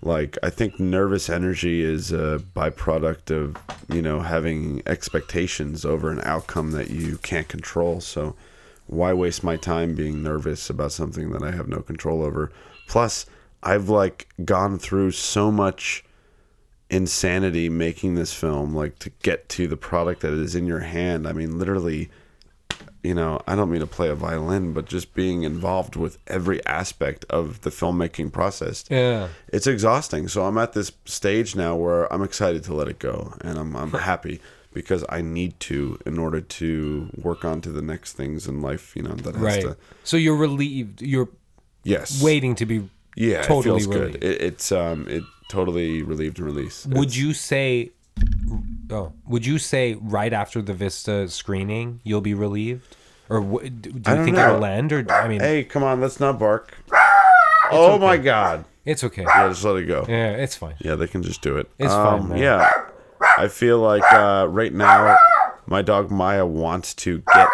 [0.04, 3.58] like, I think nervous energy is a byproduct of,
[3.90, 8.00] you know, having expectations over an outcome that you can't control.
[8.00, 8.36] So,
[8.88, 12.52] why waste my time being nervous about something that I have no control over?
[12.88, 13.26] Plus,
[13.64, 16.04] I've like gone through so much
[16.90, 21.28] insanity making this film like to get to the product that is in your hand.
[21.28, 22.10] I mean, literally
[23.06, 26.66] you know, I don't mean to play a violin, but just being involved with every
[26.66, 28.84] aspect of the filmmaking process.
[28.90, 29.28] Yeah.
[29.50, 30.28] It's exhausting.
[30.28, 33.76] So I'm at this stage now where I'm excited to let it go and I'm
[33.76, 34.42] I'm happy
[34.76, 38.96] because I need to in order to work on to the next things in life,
[38.96, 39.62] you know, that has Right.
[39.64, 41.02] to So you're relieved.
[41.02, 41.30] You're
[41.84, 42.22] Yes.
[42.22, 42.88] waiting to be.
[43.16, 44.14] Yeah, totally it feels relieved.
[44.22, 44.24] good.
[44.24, 46.86] It, it's um it totally relieved and released.
[46.88, 47.92] Would It's- you say?
[48.92, 52.96] Oh, would you say right after the Vista screening you'll be relieved,
[53.30, 54.50] or wh- do you think know.
[54.56, 54.94] it'll end?
[54.94, 56.74] Or I mean, Hey, come on, let's not bark.
[57.72, 58.64] Oh my god.
[58.86, 59.24] it's okay.
[59.24, 60.06] Yeah, just let it go.
[60.08, 60.76] Yeah, it's fine.
[60.80, 61.68] Yeah, they can just do it.
[61.80, 62.38] It's fine, um, man.
[62.38, 62.70] Yeah,
[63.38, 65.18] I feel like uh, right now,
[65.68, 67.48] my dog Maya wants to get.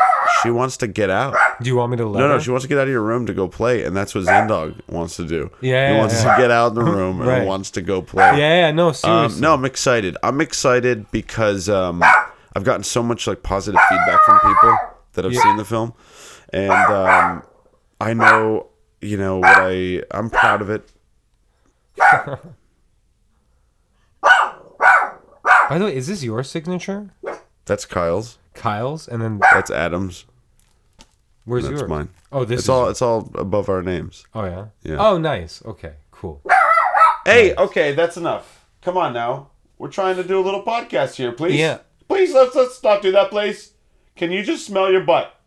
[0.44, 1.36] She wants to get out.
[1.62, 2.34] Do you want me to let No, her?
[2.36, 4.24] no, she wants to get out of your room to go play, and that's what
[4.24, 5.50] Zen Dog wants to do.
[5.62, 6.36] Yeah, he wants yeah.
[6.36, 7.46] to get out in the room and Right.
[7.46, 8.24] wants to go play.
[8.24, 9.36] yeah, yeah, no, seriously.
[9.38, 10.16] Um, no, I'm excited.
[10.24, 12.02] I'm excited because um,
[12.56, 14.78] I've gotten so much like positive feedback from people
[15.14, 15.42] that have Yeah.
[15.42, 15.94] seen the film,
[16.54, 17.44] and um,
[18.00, 18.68] I know,
[19.02, 20.88] you know, what I I'm proud of it.
[25.72, 27.12] By the way, is this your signature,
[27.64, 28.38] That's Kyle's.
[28.54, 29.08] Kyle's?
[29.08, 30.26] And then That's Adam's.
[31.46, 31.90] where's That's yours?
[31.90, 32.10] mine.
[32.30, 32.70] Oh, this It's is.
[32.70, 34.26] all it's all above our names.
[34.36, 34.66] oh yeah.
[34.84, 34.98] Yeah.
[35.00, 35.64] Oh, nice.
[35.64, 36.42] Okay, cool.
[37.24, 38.66] Hey, okay, that's enough.
[38.82, 39.52] Come on now.
[39.78, 41.58] We're trying to do a little podcast here, please.
[41.58, 41.78] Yeah.
[42.10, 43.72] Please let's let's not do that, please.
[44.18, 45.40] Can you just smell your butt?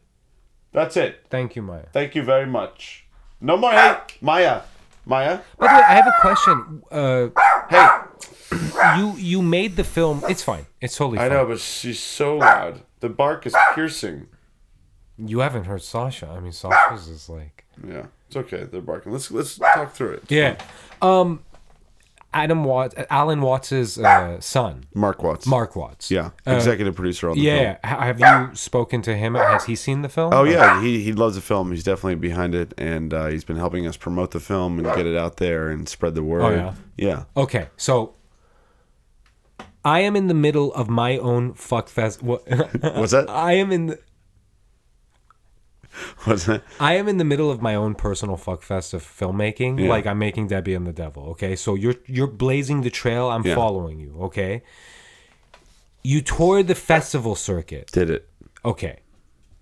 [0.72, 1.26] That's it.
[1.28, 1.84] Thank you, Maya.
[1.92, 3.04] Thank you very much.
[3.42, 4.62] No more hey, Maya.
[5.04, 5.40] Maya.
[5.58, 6.82] By the way, I have a question.
[6.90, 7.28] Uh,
[7.74, 8.98] Hey.
[9.00, 10.22] you you made the film.
[10.28, 10.66] It's fine.
[10.80, 11.30] It's totally I fine.
[11.38, 12.82] know, but she's so loud.
[13.00, 14.28] The bark is piercing.
[15.18, 16.28] You haven't heard Sasha.
[16.28, 17.64] I mean, Sasha's is like.
[17.86, 18.64] Yeah, it's okay.
[18.64, 19.12] They're barking.
[19.12, 20.22] Let's let's talk through it.
[20.24, 20.56] It's Yeah.
[21.00, 21.10] fine.
[21.20, 21.44] Um,
[22.34, 25.46] Adam Watts, Alan Watts's uh, son, Mark Watts.
[25.46, 26.10] Mark Watts.
[26.10, 27.76] Yeah, executive producer on the Yeah.
[27.76, 27.76] film.
[27.84, 29.34] Ha- Have you spoken to him?
[29.36, 30.34] Has he seen the film?
[30.34, 31.70] Oh yeah, he he loves the film.
[31.70, 35.06] He's definitely behind it, and uh, he's been helping us promote the film and get
[35.06, 36.42] it out there and spread the word.
[36.42, 36.74] Oh, yeah?
[36.96, 37.24] yeah.
[37.36, 38.14] Okay, so
[39.84, 42.22] I am in the middle of my own fuck fest.
[42.22, 42.42] What?
[42.80, 43.26] What's that?
[43.30, 43.86] I am in.
[43.86, 43.98] The,
[46.24, 46.62] What's that?
[46.80, 49.80] I am in the middle of my own personal fuck fest of filmmaking.
[49.80, 49.88] Yeah.
[49.88, 51.24] Like I'm making Debbie and the Devil.
[51.30, 53.30] Okay, so you're you're blazing the trail.
[53.30, 53.54] I'm Yeah.
[53.54, 54.16] following you.
[54.22, 54.62] Okay.
[56.02, 57.90] You toured the festival circuit.
[57.92, 58.28] Did it?
[58.64, 59.00] Okay.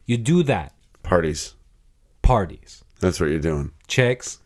[0.07, 0.75] You do that.
[1.03, 1.55] Parties.
[2.23, 2.83] Parties.
[3.01, 3.73] That's what you're doing.
[3.87, 4.39] Chicks.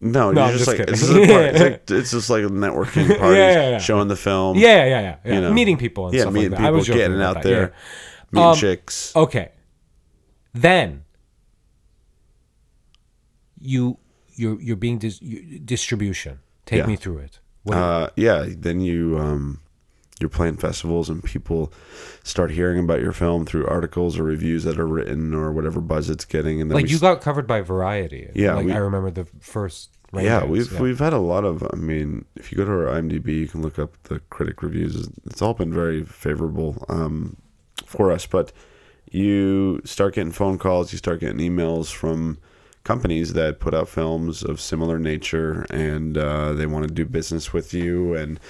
[0.00, 1.12] No, No, you're just just like it's just.
[1.16, 3.70] It's, like, it's just like a networking parties, yeah, yeah.
[3.70, 3.78] yeah.
[3.78, 4.58] showing the film.
[4.58, 5.16] Yeah, yeah, yeah.
[5.24, 5.34] yeah.
[5.34, 5.52] You know.
[5.52, 6.64] Meeting people and yeah, stuff meeting like that.
[6.64, 7.72] people, I was getting out that, there,
[8.32, 9.14] meeting Um, chicks.
[9.14, 9.52] Okay.
[10.54, 11.04] Then
[13.62, 13.98] you
[14.34, 16.40] you're you're being dis- you, distribution.
[16.66, 16.86] Take Yeah.
[16.86, 17.38] me through it.
[17.70, 19.60] Uh, yeah, then you um,
[20.20, 21.72] you're playing festivals and people
[22.24, 26.10] start hearing about your film through articles or reviews that are written or whatever buzz
[26.10, 28.30] it's getting, and then like you got covered by Variety.
[28.34, 29.90] Yeah, like we- I remember the first.
[30.14, 31.62] Yeah, we've we've had a lot of.
[31.72, 35.08] I mean, if you go to our IMDb, you can look up the critic reviews.
[35.24, 37.38] It's all been very favorable um,
[37.86, 38.26] for us.
[38.26, 38.52] But
[39.10, 42.36] you start getting phone calls, you start getting emails from
[42.84, 47.52] companies that put out films of similar nature, and uh, they want to do business
[47.52, 48.40] with you, and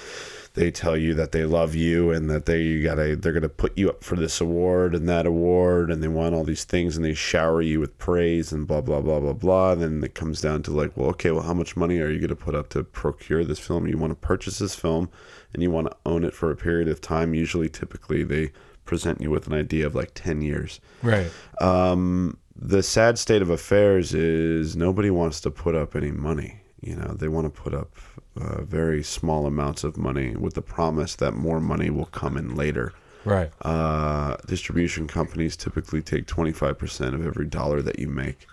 [0.54, 3.88] they tell you that they love you and that they gotta they're gonna put you
[3.88, 7.14] up for this award and that award and they want all these things and they
[7.14, 9.72] shower you with praise and blah blah blah blah blah.
[9.72, 12.20] And then it comes down to like, well, okay, well, how much money are you
[12.20, 13.86] gonna put up to procure this film?
[13.86, 15.08] You want to purchase this film
[15.54, 17.34] and you want to own it for a period of time.
[17.34, 18.52] Usually, typically, they
[18.84, 20.80] present you with an idea of like ten years.
[21.02, 21.30] right.
[21.60, 26.60] Um, the sad state of affairs is nobody wants to put up any money.
[26.80, 27.96] You know, they want to put up
[28.40, 32.54] uh, very small amounts of money with the promise that more money will come in
[32.56, 32.92] later.
[33.24, 33.52] Right.
[33.62, 38.46] Uh, distribution companies typically take 25% of every dollar that you make.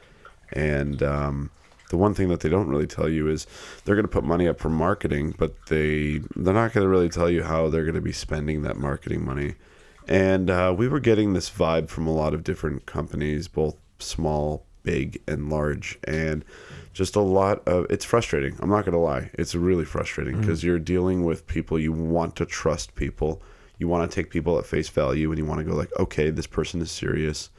[0.54, 1.50] And um,
[1.90, 3.48] the one thing that they don't really tell you is
[3.84, 7.10] they're going to put money up for marketing, but they they're not going to really
[7.10, 9.56] tell you how they're going to be spending that marketing money.
[10.08, 14.66] And uh, we were getting this vibe from a lot of different companies, both small,
[14.84, 16.44] big, and large, and
[16.94, 17.86] just a lot of.
[17.90, 18.58] It's frustrating.
[18.60, 19.32] I'm not going to lie.
[19.34, 21.80] It's really frustrating because you're dealing with people.
[21.80, 23.42] You want to trust people.
[23.78, 26.30] You want to take people at face value, and you want to go like, okay,
[26.30, 27.50] this person is serious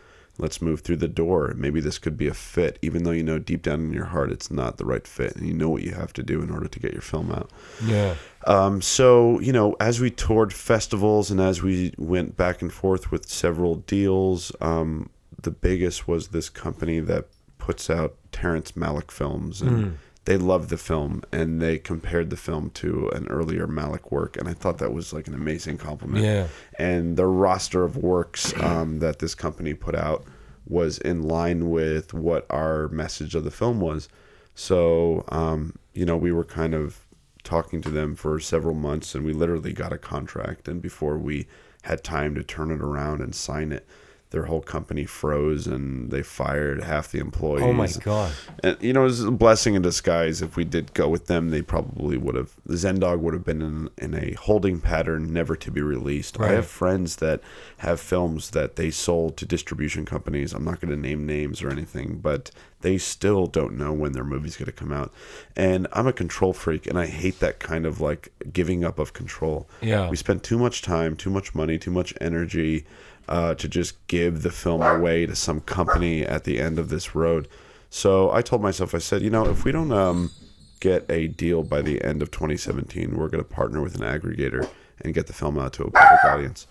[0.40, 1.52] let's move through the door.
[1.56, 4.32] Maybe this could be a fit, even though you know deep down in your heart
[4.32, 6.66] it's not the right fit, and you know what you have to do in order
[6.66, 7.50] to get your film out.
[7.84, 8.14] Yeah.
[8.46, 13.10] Um, so you know, as we toured festivals and as we went back and forth
[13.10, 15.10] with several deals, um,
[15.42, 17.26] the biggest was this company that
[17.58, 22.70] puts out Terrence Malick films, and they loved the film, and they compared the film
[22.70, 26.48] to an earlier Malick work, and I thought that was like an amazing compliment Yeah.
[26.78, 30.24] and the roster of works um, that this company put out
[30.66, 34.08] was in line with what our message of the film was.
[34.54, 37.06] So, um, you know, we were kind of
[37.42, 40.68] talking to them for several months and we literally got a contract.
[40.68, 41.46] And before we
[41.82, 43.86] had time to turn it around and sign it,
[44.30, 47.64] their whole company froze and they fired half the employees.
[47.64, 48.32] Oh my god.
[48.62, 50.40] And you know, it was a blessing in disguise.
[50.40, 52.54] If we did go with them, they probably would have.
[52.64, 56.38] The Zendog would have been in, in a holding pattern, never to be released.
[56.38, 56.52] Right.
[56.52, 57.40] I have friends that
[57.78, 60.52] have films that they sold to distribution companies.
[60.52, 64.24] I'm not going to name names or anything, but they still don't know when their
[64.24, 65.12] movie's going to come out.
[65.56, 69.12] And I'm a control freak, and I hate that kind of like giving up of
[69.12, 69.68] control.
[69.82, 70.08] Yeah.
[70.08, 72.86] we spent too much time, too much money, too much energy.
[73.28, 77.14] Uh, to just give the film away to some company at the end of this
[77.14, 77.46] road.
[77.88, 80.32] So I told myself, I said, you know, if we don't um,
[80.80, 84.68] get a deal by the end of 2017, we're going to partner with an aggregator
[85.02, 86.66] and get the film out to a public audience.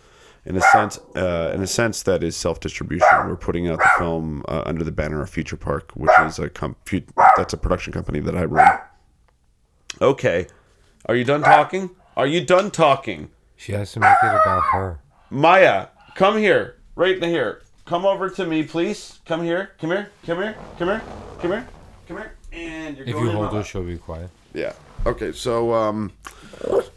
[0.45, 3.07] In a sense, uh, in a sense, that is self-distribution.
[3.27, 6.49] We're putting out the film uh, under the banner of Future Park, which is a
[6.49, 6.75] com-
[7.37, 8.79] that's a production company that I run.
[10.01, 10.47] Okay,
[11.05, 11.89] are you done talking?
[12.15, 13.29] Are you done talking?
[13.57, 14.99] She has to make it about her.
[15.29, 15.87] Maya,
[16.19, 16.75] come here.
[16.95, 17.61] Right in here.
[17.85, 19.19] Come over to me, please.
[19.25, 19.71] Come here.
[19.79, 20.11] Come here.
[20.25, 20.55] Come here.
[20.77, 21.01] Come here.
[21.39, 21.67] Come here.
[22.07, 22.33] Come here.
[22.51, 24.29] And you're If going you in hold my her, she'll be quiet.
[24.53, 24.73] Yeah.
[25.05, 26.11] Okay, so um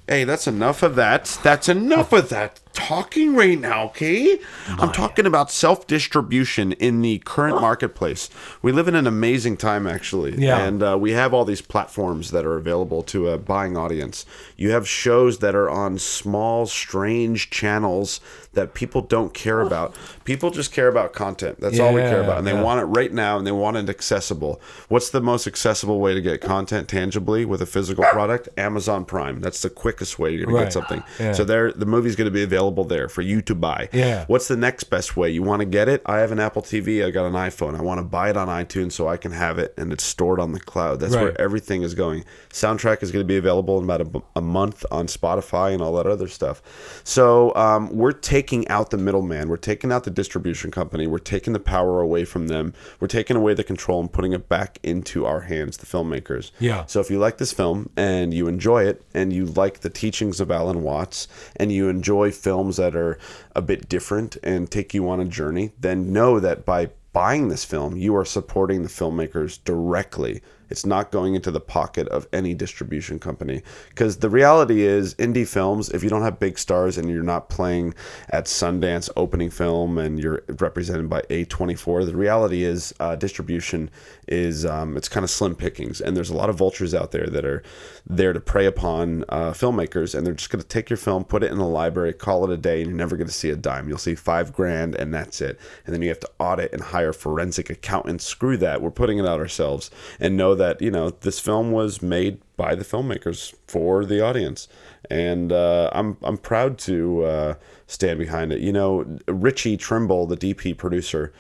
[0.09, 1.39] hey, that's enough of that.
[1.43, 4.41] That's enough of that talking right now, okay?
[4.67, 8.31] I'm talking about self-distribution in the current marketplace.
[8.63, 10.37] We live in an amazing time actually.
[10.39, 10.59] Yeah.
[10.59, 14.25] And uh, we have all these platforms that are available to a buying audience.
[14.57, 18.21] You have shows that are on small strange channels
[18.55, 19.95] that people don't care about.
[20.25, 21.61] People just care about content.
[21.61, 22.39] That's all we care Yeah, about.
[22.39, 22.63] And they yeah.
[22.63, 24.61] want it right now and they want it accessible.
[24.89, 28.49] What's the most accessible way to get content tangibly with a physical product?
[28.57, 29.41] Amazon Prime.
[29.41, 30.65] That's the quickest way you're going to Right.
[30.65, 31.03] get something.
[31.21, 31.33] Yeah.
[31.33, 33.89] So there the movie's going to be available there for you to buy.
[33.93, 34.25] Yeah.
[34.29, 35.31] What's the next best way?
[35.31, 36.03] You want to get it?
[36.07, 37.79] I have an Apple TV, I got an iPhone.
[37.79, 40.41] I want to buy it on iTunes so I can have it and it's stored
[40.41, 41.01] on the cloud.
[41.01, 41.23] That's Right.
[41.25, 42.25] where everything is going.
[42.51, 45.95] Soundtrack is going to be available in about a, a month on Spotify and all
[45.97, 46.63] that other stuff.
[47.05, 49.49] So um, we're taking out the middleman.
[49.49, 51.07] We're taking out the distribution company.
[51.07, 52.75] We're taking the power away from them.
[53.01, 56.51] We're taking away the control and putting it back into our hands, the filmmakers.
[56.59, 56.85] Yeah.
[56.87, 60.41] So if you like this film and you enjoy it and you like the teachings
[60.41, 63.19] of Alan Watts and you enjoy films that are
[63.55, 67.65] a bit different and take you on a journey, then know that by buying this
[67.65, 70.43] film, you are supporting the filmmakers directly.
[70.73, 73.63] It's not going into the pocket of any distribution company.
[73.91, 77.51] Because the reality is, indie films, if you don't have big stars and you're not
[77.51, 77.95] playing
[78.31, 83.91] at Sundance opening film and you're represented by A24, the reality is uh, distribution
[84.27, 86.01] is um, it's kind of slim pickings.
[86.01, 87.63] And there's a lot of vultures out there that are
[88.07, 90.15] there to prey upon uh, filmmakers.
[90.15, 92.51] And they're just going to take your film, put it in the library, call it
[92.51, 93.91] a day, and you're never going to see a dime.
[93.91, 95.61] You'll see five grand and that's it.
[95.85, 98.25] And then you have to audit and hire forensic accountants.
[98.25, 98.81] Screw that.
[98.81, 102.75] We're putting it out ourselves and know that, you know, this film was made by
[102.75, 104.69] the filmmakers for the audience.
[105.11, 107.55] And uh, I'm, I'm proud to uh,
[107.87, 108.61] stand behind it.
[108.61, 111.33] You know, Richie Trimble, the DP producer,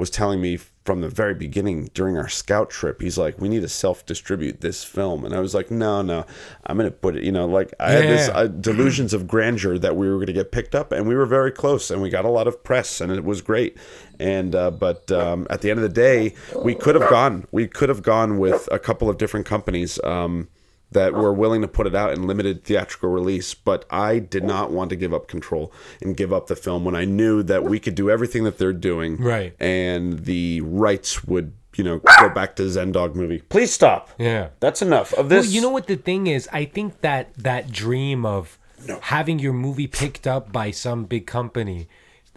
[0.00, 3.60] was telling me from the very beginning during our scout trip, he's like, we need
[3.60, 5.26] to self distribute this film.
[5.26, 6.24] And I was like, no, no,
[6.64, 9.78] I'm going to put it, you know, like I had this uh, delusions of grandeur
[9.78, 12.08] that we were going to get picked up and we were very close and we
[12.08, 13.76] got a lot of press and it was great.
[14.20, 17.66] And, uh, but um, at the end of the day, we could have gone, we
[17.66, 19.98] could have gone with a couple of different companies.
[20.04, 20.48] Um,
[20.92, 24.72] that were willing to put it out in limited theatrical release, but I did not
[24.72, 27.78] want to give up control and give up the film when I knew that we
[27.78, 29.54] could do everything that they're doing, Right.
[29.60, 33.38] And the rights would, you know, go back to Zendog movie.
[33.38, 34.10] Please stop.
[34.18, 34.48] Yeah.
[34.58, 35.46] That's enough of this.
[35.46, 36.48] Well, you know what the thing is?
[36.52, 38.58] I think that that dream of
[39.02, 41.88] having your movie picked up by some big company,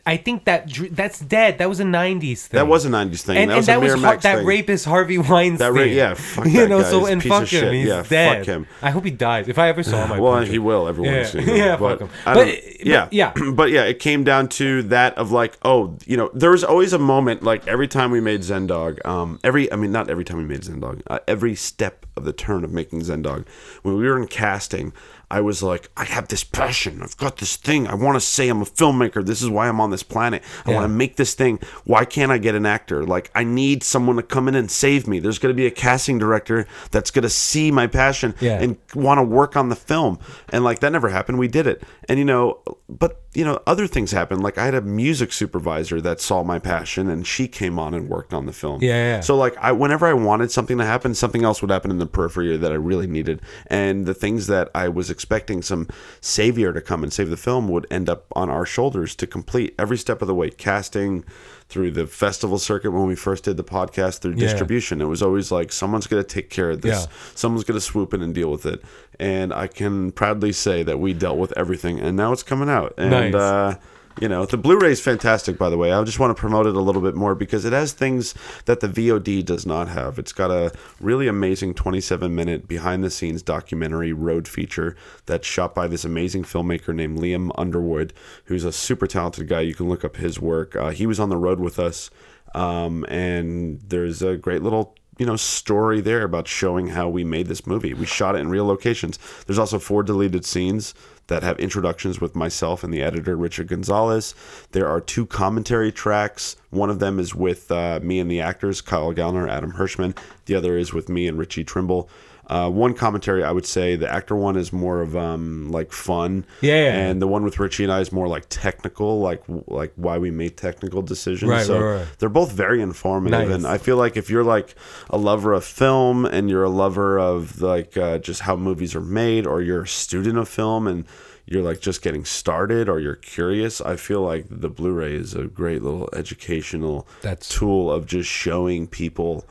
[0.05, 1.59] I think that dr- that's dead.
[1.59, 2.57] That was a '90s thing.
[2.57, 3.37] That was a '90s thing.
[3.37, 5.57] And that and was that was har- that rapist Harvey Weinstein.
[5.57, 6.81] That ra- yeah, fuck you that know.
[6.81, 6.89] guy.
[6.89, 7.45] So He's and fuck him.
[7.47, 7.73] shit.
[7.73, 8.67] He's Yeah, fuck him.
[8.81, 9.47] I hope he dies.
[9.47, 11.17] If I ever saw him, I'd Well, he will every Yeah.
[11.19, 11.57] once in a while.
[11.63, 12.09] Yeah, but fuck him.
[12.25, 13.33] But yeah, yeah.
[13.53, 16.91] but yeah, it came down to that of like, oh, you know, there was always
[16.91, 20.35] a moment like every time we made Zendog, um, every, I mean, not every time
[20.37, 23.47] we made Zendog, uh, every step of the turn of making Zendog,
[23.83, 24.91] when we were in casting.
[25.33, 27.01] I was like, I have this passion.
[27.01, 27.87] I've got this thing.
[27.87, 29.25] I want to say I'm a filmmaker.
[29.25, 30.43] This is why I'm on this planet.
[30.63, 30.75] I Yeah.
[30.75, 31.59] want to make this thing.
[31.85, 33.03] Why can't I get an actor?
[33.03, 35.17] Like, I need someone to come in and save me.
[35.19, 38.59] There's going to be a casting director that's going to see my passion Yeah.
[38.61, 40.19] and want to work on the film.
[40.49, 41.39] And like that never happened.
[41.39, 41.81] We did it.
[42.07, 44.43] And you know, but you know, other things happened.
[44.43, 48.07] Like I had a music supervisor that saw my passion and she came on and
[48.07, 48.81] worked on the film.
[48.81, 49.19] Yeah, yeah.
[49.21, 52.05] So like I whenever I wanted something to happen, something else would happen in the
[52.05, 53.41] periphery that I really needed.
[53.67, 55.87] And the things that I was expecting some
[56.21, 59.73] savior to come and save the film would end up on our shoulders to complete
[59.79, 60.51] every step of the way.
[60.51, 61.25] Casting
[61.73, 64.41] through the festival circuit when we first did the podcast through Yeah.
[64.47, 65.01] distribution.
[65.01, 67.01] It was always like someone's going to take care of this.
[67.07, 67.11] Yeah.
[67.33, 68.83] Someone's going to swoop in and deal with it.
[69.19, 72.93] And I can proudly say that we dealt with everything and now it's coming out.
[72.97, 73.33] And Nice.
[73.35, 73.75] uh
[74.21, 75.91] you know, the Blu-ray is fantastic, by the way.
[75.91, 78.33] I just want to promote it a little bit more because it has things
[78.65, 80.19] that the VOD does not have.
[80.19, 84.95] It's got a really amazing 27-minute behind-the-scenes documentary road feature
[85.25, 88.13] that's shot by this amazing filmmaker named Liam Underwood,
[88.45, 89.61] who's a super talented guy.
[89.61, 90.75] You can look up his work.
[90.75, 92.09] Uh, he was on the road with us,
[92.53, 97.47] um, and there's a great little you know story there about showing how we made
[97.47, 97.93] this movie.
[97.93, 99.19] We shot it in real locations.
[99.45, 100.93] There's also four deleted scenes
[101.27, 104.35] that have introductions with myself and the editor Richard Gonzalez.
[104.71, 106.55] There are two commentary tracks.
[106.69, 110.17] One of them is with uh, me and the actors Kyle Gallner, Adam Hirschman.
[110.45, 112.09] The other is with me and Richie Trimble.
[112.47, 116.45] Uh, one commentary, I would say, the actor one is more of um, like fun,
[116.61, 116.95] Yeah, yeah.
[117.07, 120.29] and the one with Richie and I is more like technical, like like why we
[120.29, 121.49] made technical decisions.
[121.49, 122.07] Right, so right, right.
[122.19, 123.55] they're both very informative, Nice.
[123.55, 124.75] and I feel like if you're like
[125.09, 129.01] a lover of film and you're a lover of like uh, just how movies are
[129.01, 131.05] made, or you're a student of film and
[131.45, 135.45] you're like just getting started, or you're curious, I feel like the Blu-ray is a
[135.45, 139.45] great little educational That's- tool of just showing people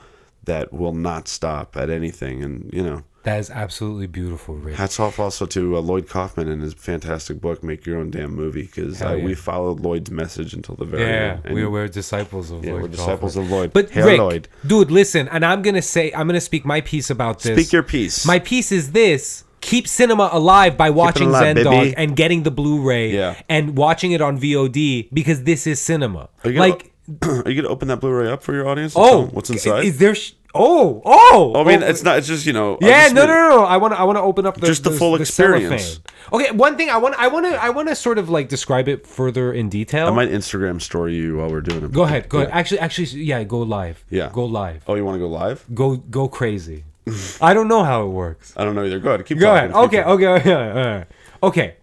[0.45, 3.03] that will not stop at anything, and you know.
[3.25, 4.75] That is absolutely beautiful, Rick.
[4.75, 8.35] Hats off also to uh, Lloyd Kaufman and his fantastic book, Make Your Own Damn
[8.35, 9.25] Movie, because uh, yeah.
[9.25, 11.43] we followed Lloyd's message until the very Yeah, end.
[11.45, 13.45] And we we're disciples of yeah, Lloyd we're disciples Kaufman.
[13.47, 13.73] of Lloyd.
[13.73, 14.49] But Hail Rick, Lloyd.
[14.67, 17.57] dude, listen, and I'm gonna say, I'm gonna speak my piece about this.
[17.57, 18.27] Speak your piece.
[18.27, 21.97] My piece is this: keep cinema alive by watching alive, Zendog baby.
[21.97, 23.41] and getting the Blu-ray Yeah.
[23.49, 26.29] and watching it on VOD because this is cinema.
[26.45, 26.92] Are you gonna, Like,
[27.23, 28.95] are you gonna open that Blu-ray up for your audience?
[28.97, 29.85] oh, what's inside?
[29.85, 30.15] Is there?
[30.15, 31.53] Sh- oh, oh.
[31.57, 32.19] I mean, oh, it's not.
[32.19, 32.79] It's just you know.
[32.81, 33.65] Yeah, no, no, no, no.
[33.65, 35.83] I want to, I want to open up the, Just the full experience.
[35.85, 36.03] cellophane.
[36.33, 38.89] Okay, one thing I want, I want to, I want to sort of like describe
[38.89, 40.07] it further in detail.
[40.07, 41.93] I might Instagram story you while we're doing it.
[41.93, 42.45] go ahead, go Yeah.
[42.45, 42.57] ahead.
[42.59, 44.05] Actually, actually, yeah, go live.
[44.09, 44.31] Yeah.
[44.33, 44.85] go live.
[44.87, 45.65] Oh, you want to go live?
[45.75, 46.85] Go, go crazy.
[47.41, 48.55] I don't know how it works.
[48.57, 49.01] I don't know either.
[49.01, 49.27] Go ahead.
[49.27, 49.71] Keep Go talking.
[49.73, 49.85] ahead.
[49.87, 51.05] Okay, okay, okay, okay.
[51.43, 51.77] Okay.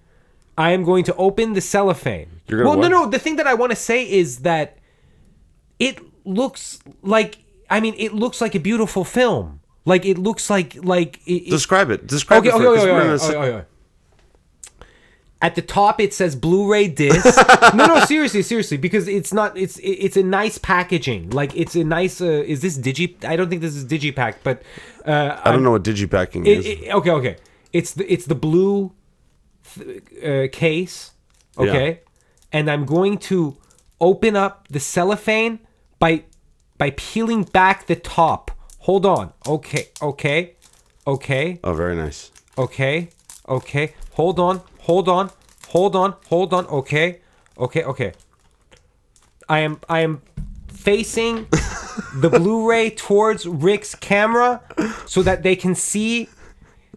[0.57, 2.29] I am going to open the cellophane.
[2.47, 2.89] You're gonna well, what?
[2.89, 3.09] no, no.
[3.09, 4.77] The thing that I want to say is that
[5.79, 7.37] it looks like.
[7.69, 9.59] I mean, it looks like a beautiful film.
[9.85, 11.19] Like it looks like like.
[11.25, 12.07] It, it- Describe it.
[12.07, 12.53] Describe okay, it.
[12.55, 12.91] okay, okay, okay,
[13.25, 13.65] okay, okay, okay.
[15.41, 17.25] At the top, it says Blu-ray disc.
[17.73, 19.57] no, no, seriously, seriously, because it's not.
[19.57, 21.29] It's it- it's a nice packaging.
[21.29, 22.19] Like it's a nice.
[22.19, 23.23] Uh, is this digi?
[23.23, 24.61] I don't think this is digipack, but
[25.05, 26.65] uh, I don't know what digipacking it, is.
[26.65, 27.35] it- okay, okay.
[27.71, 28.91] It's the it's the blue
[29.75, 31.11] th- uh, case.
[31.57, 32.01] Okay,
[32.51, 33.55] and I'm going to
[34.01, 35.59] open up the cellophane
[35.99, 36.23] by
[36.77, 38.51] by peeling back the top.
[38.79, 39.33] Hold on.
[39.45, 40.55] Okay, okay,
[41.05, 42.31] okay, oh, very nice.
[42.57, 43.09] okay,
[43.47, 43.93] okay.
[44.13, 45.29] Hold on, hold on,
[45.67, 46.65] hold on, hold on.
[46.67, 47.19] Okay,
[47.57, 48.13] okay, okay.
[49.47, 50.21] I am I am
[50.67, 51.47] facing
[52.15, 54.61] the Blu-ray towards Rick's camera
[55.05, 56.29] so that they can see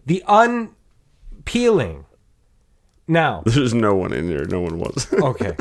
[0.05, 2.05] the unpeeling.
[3.07, 4.45] Now, There's no one in here.
[4.45, 5.11] No one was.
[5.13, 5.55] okay,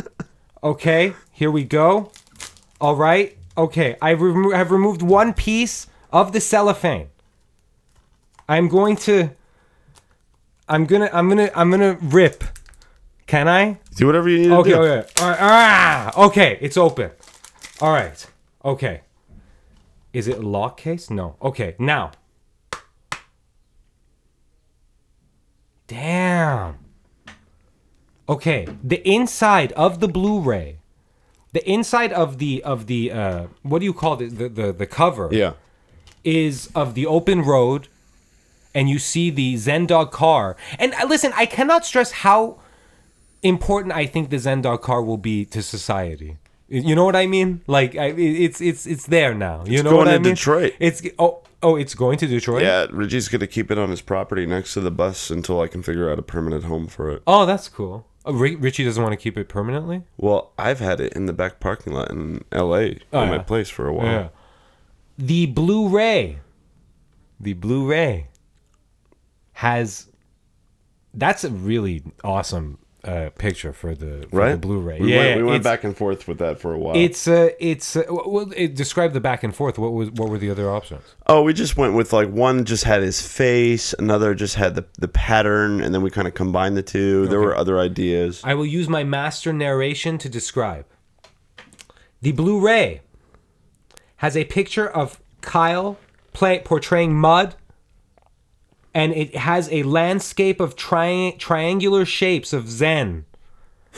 [0.63, 2.13] okay, here we go.
[2.83, 3.97] All right, okay.
[4.03, 7.09] I remo- have removed one piece of the cellophane.
[8.49, 9.31] I'm going to.
[10.69, 11.09] I'm gonna.
[11.13, 11.51] I'm gonna.
[11.55, 12.43] I'm gonna rip.
[13.29, 13.79] Can I?
[13.97, 14.77] do whatever you need to Okay, do.
[14.81, 15.09] okay.
[15.21, 15.39] All right.
[15.41, 17.13] Ah, okay, it's open.
[17.81, 18.27] All right.
[18.65, 19.03] Okay.
[20.13, 21.09] Is it a lock case?
[21.09, 21.37] No.
[21.41, 22.11] Okay, now.
[25.87, 26.79] Damn.
[28.29, 30.79] Okay, the inside of the Blu-ray,
[31.53, 34.39] the inside of the of the uh what do you call it?
[34.39, 35.53] The the the cover Yeah.
[36.25, 37.89] is of the open road
[38.75, 40.57] and you see the Zendog car.
[40.79, 42.59] And uh, listen, I cannot stress how
[43.43, 46.39] important I think the Zendog car will be to society.
[46.69, 47.61] You know what I mean?
[47.67, 49.65] Like I, it- it's it's it's there now.
[49.67, 50.35] You know going what I to mean?
[50.35, 50.75] Detroit.
[50.81, 52.63] It's oh oh it's going to Detroit.
[52.63, 55.83] Yeah, Richie's gonna keep it on his property next to the bus until I can
[55.83, 57.23] figure out a permanent home for it.
[57.27, 58.07] Oh, that's cool.
[58.25, 60.03] Oh, Richie doesn't want to keep it permanently.
[60.17, 63.01] Well, I've had it in the back parking lot in L.A.
[63.13, 64.07] Oh, in my place for a while.
[64.07, 64.29] Yeah.
[65.19, 66.39] The Blu-ray,
[67.41, 68.29] the Blu-ray
[69.55, 70.07] has.
[71.15, 75.01] That's a really awesome uh, picture for the, for Right, the Blu-ray.
[75.01, 76.97] We yeah, went, we went back and forth with that for a while.
[76.97, 79.79] It's uh, it's uh, well, it describe the back and forth.
[79.79, 81.03] What was what were the other options?
[81.27, 84.87] oh, we just went with like one just had his face, another just had the
[84.99, 87.27] the pattern, and then we kind of combined the two.
[87.29, 88.41] There were other ideas.
[88.45, 90.87] I will use my master narration to describe.
[92.21, 93.01] The Blu-ray
[94.17, 95.99] has a picture of Kyle
[96.33, 97.57] play, portraying mud,
[98.95, 103.25] and it has a landscape of tri- triangular shapes of Zen,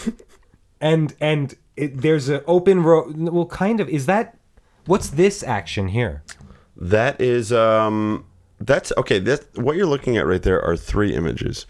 [0.81, 3.17] and and it, there's an open road.
[3.17, 3.89] Well, kind of.
[3.89, 4.39] Is that
[4.87, 6.23] what's this action here?
[6.77, 8.27] That is um
[8.61, 11.67] that's okay, that what you're looking at right there are three images.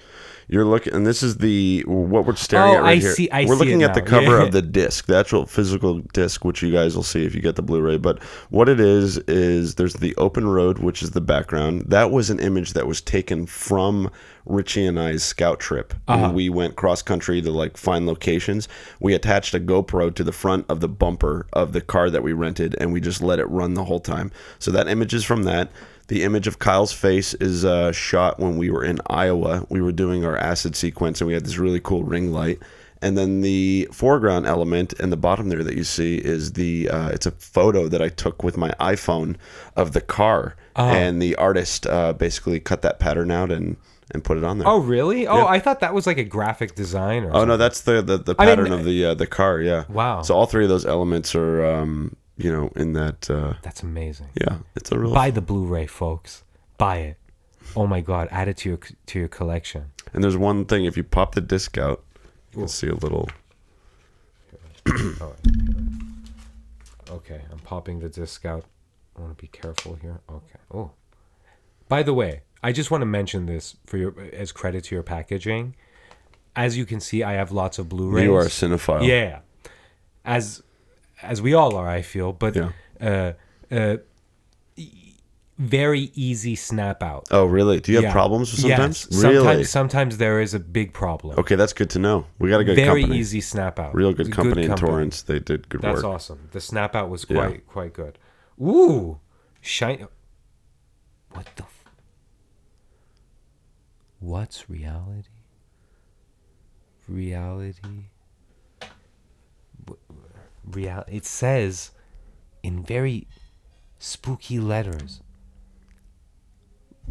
[0.48, 3.12] You're looking and this is the what we're staring Oh, at right I here.
[3.14, 4.42] see- I we're see looking at the cover Yeah.
[4.44, 7.56] of the disc, the actual physical disc which you guys will see if you get
[7.56, 11.84] the Blu-ray, but what it is is there's the open road which is the background.
[11.88, 14.10] That was an image that was taken from
[14.46, 15.94] Richie and I's scout trip.
[16.06, 16.30] Uh-huh.
[16.34, 18.68] We went cross country to like find locations.
[19.00, 22.34] We attached a GoPro to the front of the bumper of the car that we
[22.34, 24.30] rented, and we just let it run the whole time.
[24.58, 25.70] So that image is from that.
[26.08, 29.66] The image of Kyle's face is uh, shot when we were in Iowa.
[29.70, 32.60] We were doing our acid sequence, and we had this really cool ring light.
[33.00, 37.08] And then the foreground element in the bottom there that you see is the uh,
[37.08, 39.36] it's a photo that I took with my iPhone
[39.76, 43.76] of the car, and the artist uh, basically cut that pattern out and
[44.10, 44.68] and put it on there.
[44.68, 45.26] Oh, really?
[45.26, 47.48] Oh, I thought that was like a graphic design or Oh something.
[47.48, 49.60] no, that's the the, the I mean, pattern of the uh, the car.
[49.60, 49.84] Yeah.
[49.88, 50.22] Wow.
[50.22, 53.30] So all three of those elements are, um, you know, in that.
[53.30, 54.28] Uh, That's amazing.
[54.40, 55.12] yeah, it's a real.
[55.14, 56.44] Buy the Blu-ray, folks.
[56.78, 57.16] Buy it.
[57.76, 58.28] Oh my God!
[58.30, 59.92] Add it to your to your collection.
[60.12, 62.04] And there's one thing: if you pop the disc out,
[62.52, 63.28] you can see a little.
[67.10, 68.64] Okay, I'm popping the disc out.
[69.16, 70.20] I want to be careful here.
[70.28, 70.58] Okay.
[70.72, 70.90] Oh.
[71.88, 75.04] By the way, I just want to mention this for your as credit to your
[75.04, 75.76] packaging.
[76.56, 78.24] As you can see, I have lots of Blu-rays.
[78.24, 79.06] You are a cinephile.
[79.06, 79.40] Yeah.
[80.24, 80.63] As
[81.24, 82.70] as we all are, I feel, but Yeah.
[83.00, 83.32] uh
[83.74, 83.96] uh
[85.56, 87.28] very easy snap out.
[87.30, 87.78] Oh really?
[87.80, 88.12] Do you have Yeah.
[88.12, 89.06] problems sometimes?
[89.10, 89.22] Yes.
[89.22, 89.36] Really?
[89.36, 91.38] Sometimes sometimes there is a big problem.
[91.38, 92.26] Okay, that's good to know.
[92.40, 93.20] We got a good very company.
[93.20, 93.94] easy snap out.
[93.94, 95.22] Real good It's a company in Torrance.
[95.22, 96.02] They did good That's work.
[96.02, 96.48] That's awesome.
[96.52, 97.36] The snap out was Yeah.
[97.36, 98.18] quite quite good.
[98.60, 99.20] Ooh,
[99.60, 100.08] shine.
[101.30, 101.62] What the?
[101.62, 101.84] F-
[104.18, 105.28] What's reality?
[107.08, 108.06] Reality.
[110.66, 111.04] Real.
[111.08, 111.90] It says
[112.62, 113.26] in very
[113.98, 115.20] spooky letters.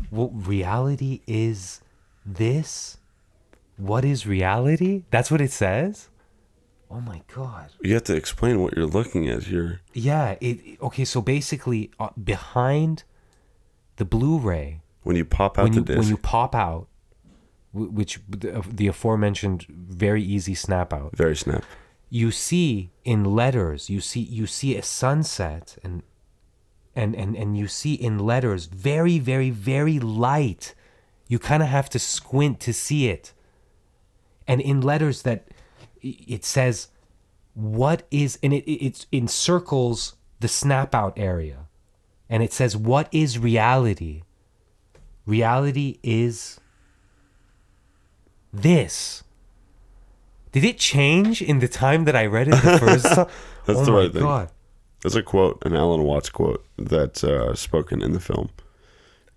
[0.10, 1.82] What reality is
[2.26, 2.98] this?
[3.78, 5.04] What is reality?
[5.12, 6.10] That's what it says.
[6.90, 7.70] Oh my god.
[7.82, 9.82] You have to explain what you're looking at here.
[9.94, 13.04] Yeah, it okay, so basically uh, behind
[13.96, 16.00] the Blu-ray When you pop out when the you disc.
[16.00, 16.88] when you pop out
[17.74, 21.64] which the, the aforementioned very easy snap out very snap.
[22.14, 26.04] You see in letters you see you see a sunset and
[26.96, 30.76] and and and you see in letters very very very light.
[31.28, 33.34] You kind of have to squint to see it.
[34.48, 35.48] And in letters that
[36.04, 36.90] it says
[37.56, 41.66] what is and it it- it's in circles the snap out area.
[42.30, 44.22] And it says what is reality?
[45.26, 46.60] Reality is
[48.54, 49.24] this
[50.54, 53.28] did it change in the time that I read it the first time?
[53.66, 54.22] That's oh the right thing.
[54.22, 54.50] god!
[55.02, 58.50] There's a quote, an Alan Watts quote that's uh, spoken in the film.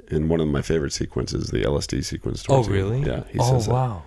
[0.08, 2.44] In one of my favorite sequences, the LSD sequence.
[2.48, 2.84] Oh towards the end.
[2.84, 3.00] really?
[3.02, 3.72] Yeah, he oh says that.
[3.72, 4.02] wow!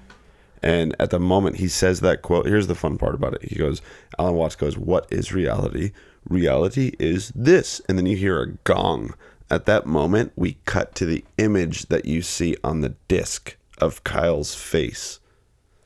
[0.61, 3.43] And at the moment he says that quote, here's the fun part about it.
[3.43, 3.81] He goes,
[4.17, 5.91] Alan Watts goes, What is reality?
[6.29, 7.81] Reality is this.
[7.89, 9.13] And then you hear a gong.
[9.49, 14.03] At that moment, we cut to the image that you see on the disc of
[14.03, 15.18] Kyle's face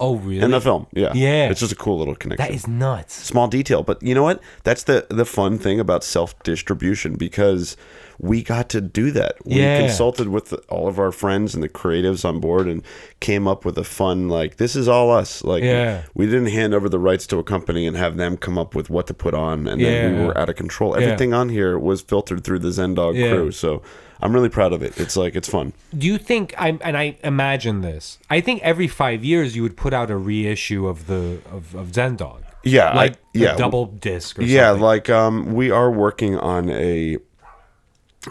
[0.04, 0.42] Oh really?
[0.46, 0.88] in the film.
[0.92, 1.12] Yeah.
[1.16, 1.50] Yeah.
[1.50, 3.14] It's just a cool little connection that is nuts.
[3.32, 7.78] small detail but you know what that's the the fun thing about self distribution because
[8.20, 9.80] we got to do that we Yeah.
[9.80, 12.84] consulted with all of our friends and the creatives on board and
[13.20, 16.04] came up with a fun like this is all us like Yeah.
[16.14, 18.90] we didn't hand over the rights to a company and have them come up with
[18.90, 22.02] what to put on and then we were out of control everything on here was
[22.02, 23.30] filtered through the zendog Yeah.
[23.32, 23.82] crew so
[24.24, 27.18] i'm really proud of it it's like it's fun Do you think I and I
[27.24, 28.18] imagine this?
[28.30, 31.24] I think every five years you would put out a reissue of the
[31.58, 32.42] of, of Zendog.
[32.64, 34.40] yeah I- like yeah a double disc.
[34.40, 34.84] Or yeah something.
[34.92, 37.18] like um we are working on a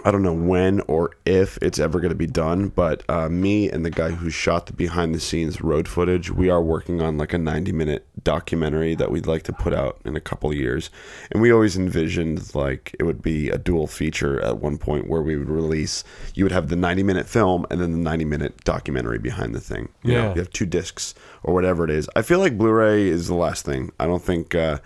[0.05, 3.69] i don't know when or if it's ever going to be done but uh, me
[3.71, 7.19] and the guy who shot the behind the scenes road footage we are working on
[7.19, 10.57] like a 90 minute documentary that we'd like to put out in a couple of
[10.57, 10.91] years.
[11.31, 15.21] And we always envisioned like it would be a dual feature at one point where
[15.23, 18.65] we would release you would have the 90 minute film and then the 90 minute
[18.65, 19.89] documentary behind the thing.
[20.03, 20.35] You know Yeah.
[20.35, 22.09] you have two discs or whatever it is.
[22.17, 23.91] I feel like blu-ray is the last thing.
[23.99, 24.79] I don't think uh,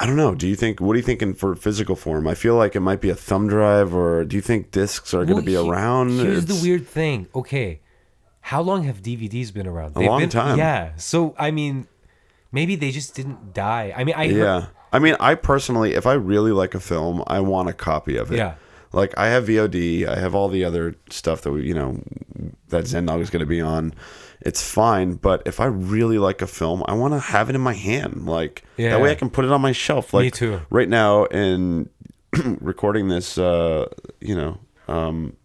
[0.00, 0.34] I don't know.
[0.34, 0.80] Do you think?
[0.80, 2.26] What are you thinking for physical form?
[2.26, 5.26] I feel like it might be a thumb drive, or do you think discs are
[5.26, 6.12] going to be he- around?
[6.18, 7.26] Here's It's- the weird thing.
[7.34, 7.80] Okay,
[8.40, 9.94] how long have DVDs been around?
[9.96, 10.56] A long been, time.
[10.58, 10.92] Yeah.
[10.96, 11.86] So I mean,
[12.50, 13.92] maybe they just didn't die.
[13.94, 14.66] I mean, I Yeah.
[14.92, 18.32] I mean, I personally, if I really like a film, I want a copy of
[18.32, 18.38] it.
[18.38, 18.54] Yeah.
[18.92, 22.02] Like I have VOD, I have all the other stuff that we, you know,
[22.68, 23.94] that Zen Dog is going to be on,
[24.40, 25.14] it's fine.
[25.14, 28.26] But if I really like a film, I want to have it in my hand.
[28.26, 30.12] Like that way, I can put it on my shelf.
[30.12, 30.60] Like too.
[30.70, 31.88] Right now, in
[32.60, 33.86] recording this, uh,
[34.20, 35.36] you know, um,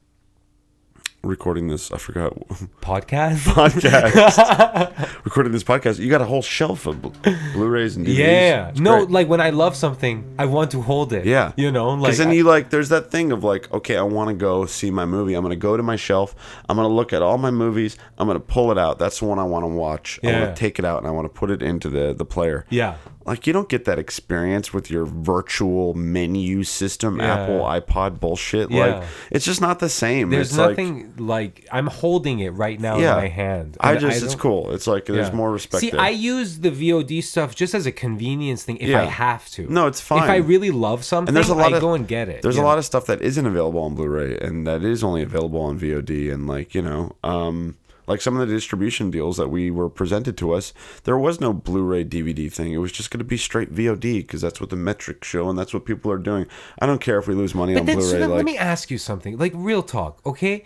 [1.25, 2.33] recording this, I forgot
[2.81, 3.39] Podcast.
[3.53, 5.15] podcast.
[5.25, 7.11] recording this podcast, you got a whole shelf of Blu-
[7.53, 8.17] Blu-rays and DVDs.
[8.17, 8.69] Yeah.
[8.69, 9.11] It's No, great.
[9.11, 11.25] like when I love something, I want to hold it.
[11.25, 11.51] Yeah.
[11.57, 14.03] You know, like Because then I- you like, there's that thing of like, okay, I
[14.03, 15.33] want to go see my movie.
[15.33, 16.35] I'm going to go to my shelf.
[16.69, 17.97] I'm going to look at all my movies.
[18.17, 18.99] I'm going to pull it out.
[18.99, 20.19] That's the one I want to watch.
[20.23, 20.41] I Yeah.
[20.43, 22.65] want to take it out and I want to put it into the the player.
[22.69, 22.95] Yeah.
[23.25, 27.33] Like you don't get that experience with your virtual menu system, Yeah.
[27.33, 28.69] Apple iPod bullshit.
[28.69, 28.85] Yeah.
[28.85, 30.29] Like it's just not the same.
[30.29, 33.77] There's it's like- nothing like, I'm holding it right now yeah, in my hand.
[33.79, 34.71] I just it's cool.
[34.73, 35.81] It's like there's more respect.
[35.81, 35.99] See, there.
[35.99, 39.71] I use the VOD stuff just as a convenience thing if I have to.
[39.71, 41.93] No, it's fine If I really love something, and there's a lot I of go
[41.93, 42.43] and get it.
[42.43, 42.67] There's a know?
[42.67, 46.31] lot of stuff that isn't available on Blu-ray and that is only available on VOD
[46.31, 47.75] and like you know, um,
[48.07, 51.53] like some of the distribution deals that we were presented to us, there was no
[51.53, 52.71] Blu-ray DVD thing.
[52.73, 55.57] It was just going to be straight VOD because that's what the metrics show and
[55.57, 56.45] that's what people are doing.
[56.79, 58.19] I don't care if we lose money But on then, Blu-ray.
[58.19, 59.37] then like, let me ask you something.
[59.37, 60.63] Like real talk, okay?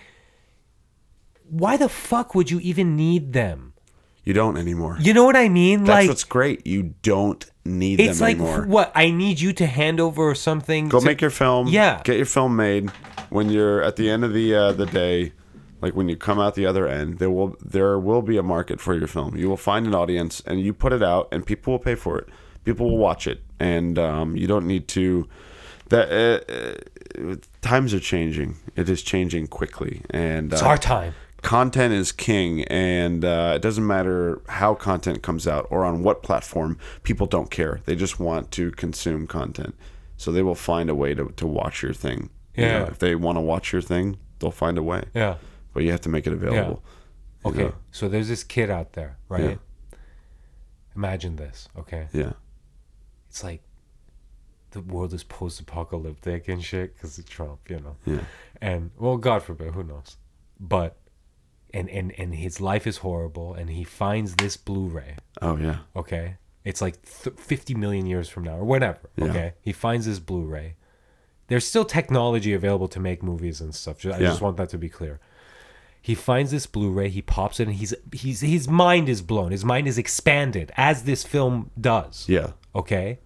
[1.50, 3.74] Why the fuck would you even need them?
[4.26, 4.96] you don't anymore.
[5.02, 5.86] You know what I mean?
[5.86, 6.68] that's like what's great.
[6.68, 8.10] You don't need them.
[8.10, 8.68] it's them like anymore.
[8.68, 10.88] what I need you to hand over something.
[10.88, 11.68] Go to- make your film.
[11.68, 12.02] Yeah.
[12.04, 12.92] Get your film made.
[13.32, 15.34] When you're at the end of the uh, the day,
[15.82, 18.80] like when you come out the other end, there will there will be a market
[18.82, 19.36] for your film.
[19.38, 22.18] You will find an audience, and you put it out, and people will pay for
[22.20, 22.28] it.
[22.66, 25.28] People will watch it, and um, you don't need to.
[25.90, 28.58] That uh, uh, times are changing.
[28.76, 31.16] It is changing quickly, and It's uh, our time.
[31.42, 36.22] content is king and uh, it doesn't matter how content comes out or on what
[36.22, 39.74] platform people don't care they just want to consume content
[40.18, 42.80] so they will find a way to, to watch your thing You Yeah.
[42.80, 45.36] know, if they want to watch your thing they'll find a way Yeah.
[45.74, 46.84] But you have to make it available
[47.46, 47.64] you Okay.
[47.64, 47.76] know?
[47.92, 49.44] So there's this kid out there, right?
[49.44, 49.56] Yeah.
[50.96, 52.08] Imagine this, okay?
[52.12, 52.34] yeah
[53.30, 53.62] It's like
[54.72, 57.96] the world is post-apocalyptic and shit because of Trump, you know.
[58.06, 58.22] yeah
[58.62, 60.18] And well, God forbid, who knows?
[60.60, 60.98] But
[61.74, 65.16] and and and his life is horrible, and he finds this Blu-ray.
[65.42, 69.10] oh yeah Okay, it's like th- 50 million years from now or whatever.
[69.16, 69.26] Yeah.
[69.26, 70.76] Okay, he finds this Blu-ray.
[71.48, 74.00] There's still technology available to make movies and stuff.
[74.00, 74.30] Ju- I Yeah.
[74.30, 75.20] just want that to be clear.
[76.02, 79.52] He finds this Blu-ray, he pops it, and he's he's his mind is blown.
[79.52, 82.26] His mind is expanded as this film does.
[82.28, 83.20] yeah Okay.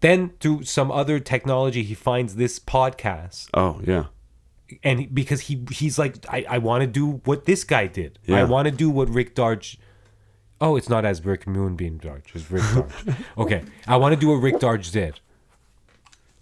[0.00, 4.06] Then through some other technology, he finds this podcast, oh yeah
[4.82, 8.18] and he, because he he's like, I, I want to do what this guy did.
[8.24, 8.40] Yeah.
[8.40, 9.76] I want to do what Rick Darge.
[10.60, 12.34] Oh, it's not as Rick Moonbeam Darge.
[12.34, 13.16] It's Rick Darge.
[13.38, 15.20] okay, I want to do what Rick Darge did.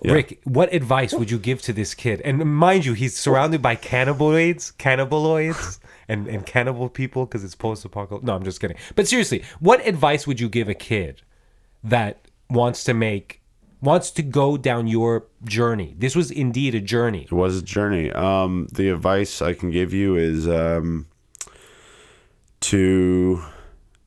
[0.03, 0.13] Yeah.
[0.13, 2.21] Rick, what advice would you give to this kid?
[2.25, 8.25] And mind you, he's surrounded by cannibaloids, cannibaloids, and, and cannibal people because it's post-apocalyptic.
[8.25, 8.77] No, I'm just kidding.
[8.95, 11.23] But seriously, what advice would you give a kid
[11.83, 13.43] that wants to make,
[13.81, 15.97] wants to go down your journey?
[15.99, 17.25] This was indeed a journey.
[17.25, 18.13] It was a journey.
[18.13, 21.07] Um, the advice I can give you is um,
[22.61, 23.43] to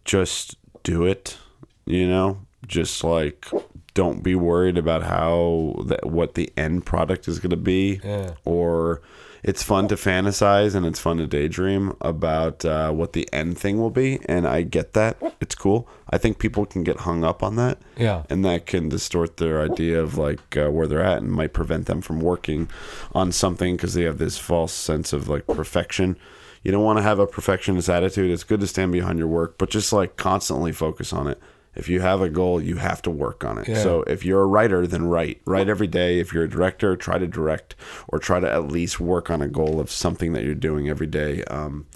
[0.06, 1.38] just do it.
[1.86, 3.48] You know, just like
[3.94, 8.32] don't be worried about how that what the end product is going to be, Yeah.
[8.46, 9.02] or
[9.44, 13.80] it's fun to fantasize and it's fun to daydream about uh, what the end thing
[13.80, 14.20] will be.
[14.28, 15.90] And I get that; it's cool.
[16.10, 18.24] I think people can get hung up on that Yeah.
[18.30, 21.88] and that can distort their idea of like uh, where they're at and might prevent
[21.88, 22.70] them from working
[23.14, 26.18] on something because they have this false sense of like perfection
[26.64, 29.58] you don't want to have a perfectionist attitude it's good to stand behind your work
[29.58, 31.40] but just like constantly focus on it
[31.76, 33.68] if you have a goal you have to work on it.
[33.68, 33.82] Yeah.
[33.82, 35.42] so if you're a writer then write.
[35.46, 36.20] Write every day.
[36.20, 37.76] If you're a director try to direct
[38.08, 41.08] or try to at least work on a goal of something that you're doing every
[41.08, 41.44] day.
[41.46, 41.88] Um,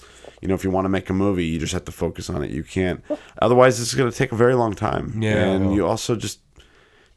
[0.42, 2.44] you know if you want to make a movie you just have to focus on
[2.44, 2.52] it.
[2.52, 3.04] You can't
[3.42, 5.22] otherwise it's going to take a very long time.
[5.22, 5.44] Yeah.
[5.52, 6.40] and you also just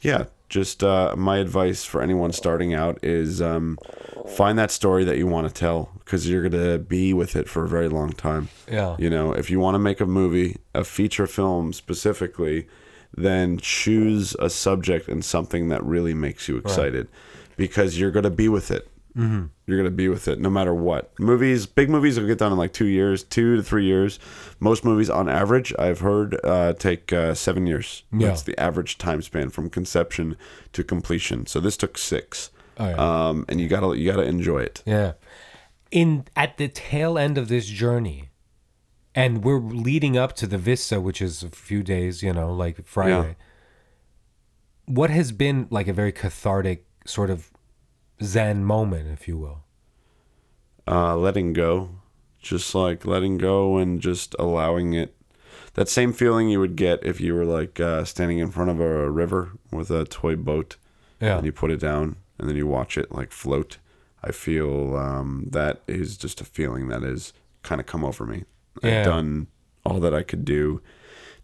[0.01, 3.79] yeah just uh, my advice for anyone starting out is um,
[4.27, 7.49] find that story that you want to tell because you're going to be with it
[7.49, 8.49] for a very long time.
[8.71, 8.97] Yeah.
[8.99, 12.67] you know if you want to make a movie a feature film specifically
[13.17, 17.09] then choose a subject and something that really makes you excited
[17.57, 18.89] because you're going to be with it
[19.19, 19.47] mm-hmm.
[19.67, 22.53] you're going to be with it no matter what movies big movies will get done
[22.53, 24.19] in like two years two to three years
[24.61, 28.29] most movies on average i've heard uh, take uh, seven years Yeah.
[28.29, 30.37] that's the average time span from conception
[30.73, 32.51] to completion so this took six
[32.81, 33.29] Oh, yeah.
[33.29, 35.13] um, and you gotta you gotta enjoy it Yeah.
[35.91, 38.29] In at the tail end of this journey,
[39.15, 42.85] and we're leading up to the Vista, which is a few days, you know, like
[42.87, 43.37] Friday.
[44.85, 47.51] What has been like a very cathartic sort of
[48.23, 49.65] Zen moment, if you will?
[50.87, 51.91] uh, letting go,
[52.41, 55.15] just like letting go and just allowing it.
[55.75, 58.81] That same feeling you would get if you were like uh, standing in front of
[58.81, 60.77] a river with a toy boat
[61.21, 61.37] Yeah.
[61.37, 63.77] and you put it down and then you watch it like float.
[64.25, 68.45] I feel um, that is just a feeling that has kind of come over me.
[68.83, 69.01] Yeah.
[69.01, 69.49] I've done
[69.85, 70.81] all that I could do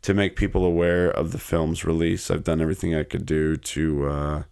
[0.02, 2.30] to make people aware of the film's release.
[2.30, 4.42] I've done everything I could do to, uh,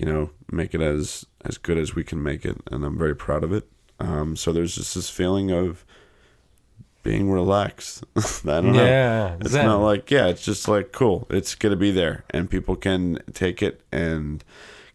[0.00, 3.14] you know, make it as as good as we can make it, and I'm very
[3.14, 3.68] proud of it.
[3.98, 5.84] Um, so there's just this feeling of
[7.02, 8.04] being relaxed.
[8.16, 8.22] I
[8.60, 8.84] don't know.
[8.84, 11.26] Yeah, It's not like yeah, it's just like cool.
[11.30, 14.42] It's gonna be there, and people can take it and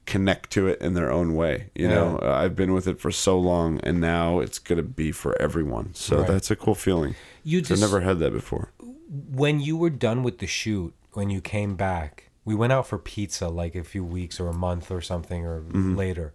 [0.06, 1.70] connect to it in their own way.
[1.76, 5.12] You know, Uh, I've been with it for so long, and now it's gonna be
[5.12, 5.94] for everyone.
[5.96, 6.28] So Right.
[6.28, 7.16] that's a cool feeling.
[7.44, 8.72] You I've just never had that before.
[9.32, 12.98] when you were done with the shoot, when you came back, we went out for
[12.98, 15.96] pizza like a few weeks or a month or something or Mm-hmm.
[15.96, 16.34] later.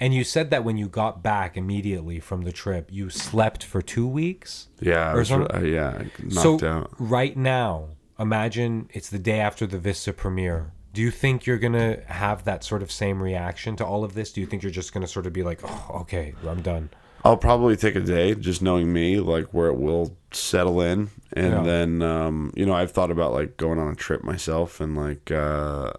[0.00, 3.82] And you said that when you got back immediately from the trip, you slept for
[3.82, 4.68] two weeks.
[4.80, 5.56] Yeah, Or something?
[5.56, 6.92] uh, yeah, knocked so out.
[7.00, 7.88] right now,
[8.18, 10.70] imagine it's the day after the Vista premiere.
[10.94, 14.32] Do you think you're gonna have that sort of same reaction to all of this?
[14.32, 16.90] Do you think you're just gonna sort of be like, "Oh, okay, I'm done"?
[17.28, 21.52] I'll probably take a day, just knowing me, like where it will settle in, and
[21.52, 21.62] Yeah.
[21.62, 25.30] then um, you know I've thought about like going on a trip myself, and like
[25.30, 25.92] uh,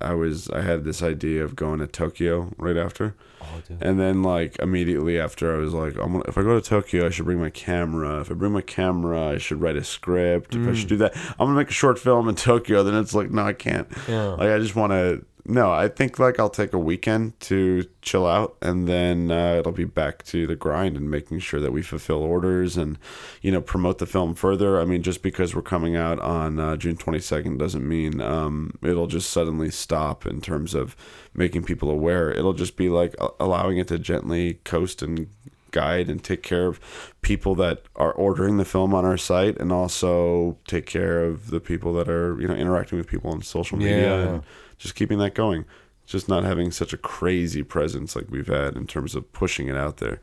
[0.00, 4.22] I was I had this idea of going to Tokyo right after, Oh, and then
[4.22, 7.24] like immediately after I was like, I'm gonna, if I go to Tokyo, I should
[7.24, 8.20] bring my camera.
[8.20, 10.54] If I bring my camera, I should write a script.
[10.54, 10.76] If I Mm.
[10.76, 12.82] should do that, I'm gonna make a short film in Tokyo.
[12.84, 13.88] Then it's like, no, I can't.
[14.08, 14.28] Yeah.
[14.40, 15.24] Like I just want to.
[15.48, 19.70] No, I think like I'll take a weekend to chill out, and then uh, it'll
[19.70, 22.98] be back to the grind and making sure that we fulfill orders and
[23.42, 24.80] you know promote the film further.
[24.80, 29.06] I mean, just because we're coming out on uh, June 22nd doesn't mean um, it'll
[29.06, 30.96] just suddenly stop in terms of
[31.32, 32.32] making people aware.
[32.32, 35.28] It'll just be like allowing it to gently coast and
[35.80, 36.74] guide and take care of
[37.22, 41.60] people that are ordering the film on our site and also take care of the
[41.60, 44.28] people that are you know interacting with people on social media Yeah.
[44.28, 44.42] and
[44.78, 45.64] just keeping that going
[46.14, 49.76] just not having such a crazy presence like we've had in terms of pushing it
[49.84, 50.18] out there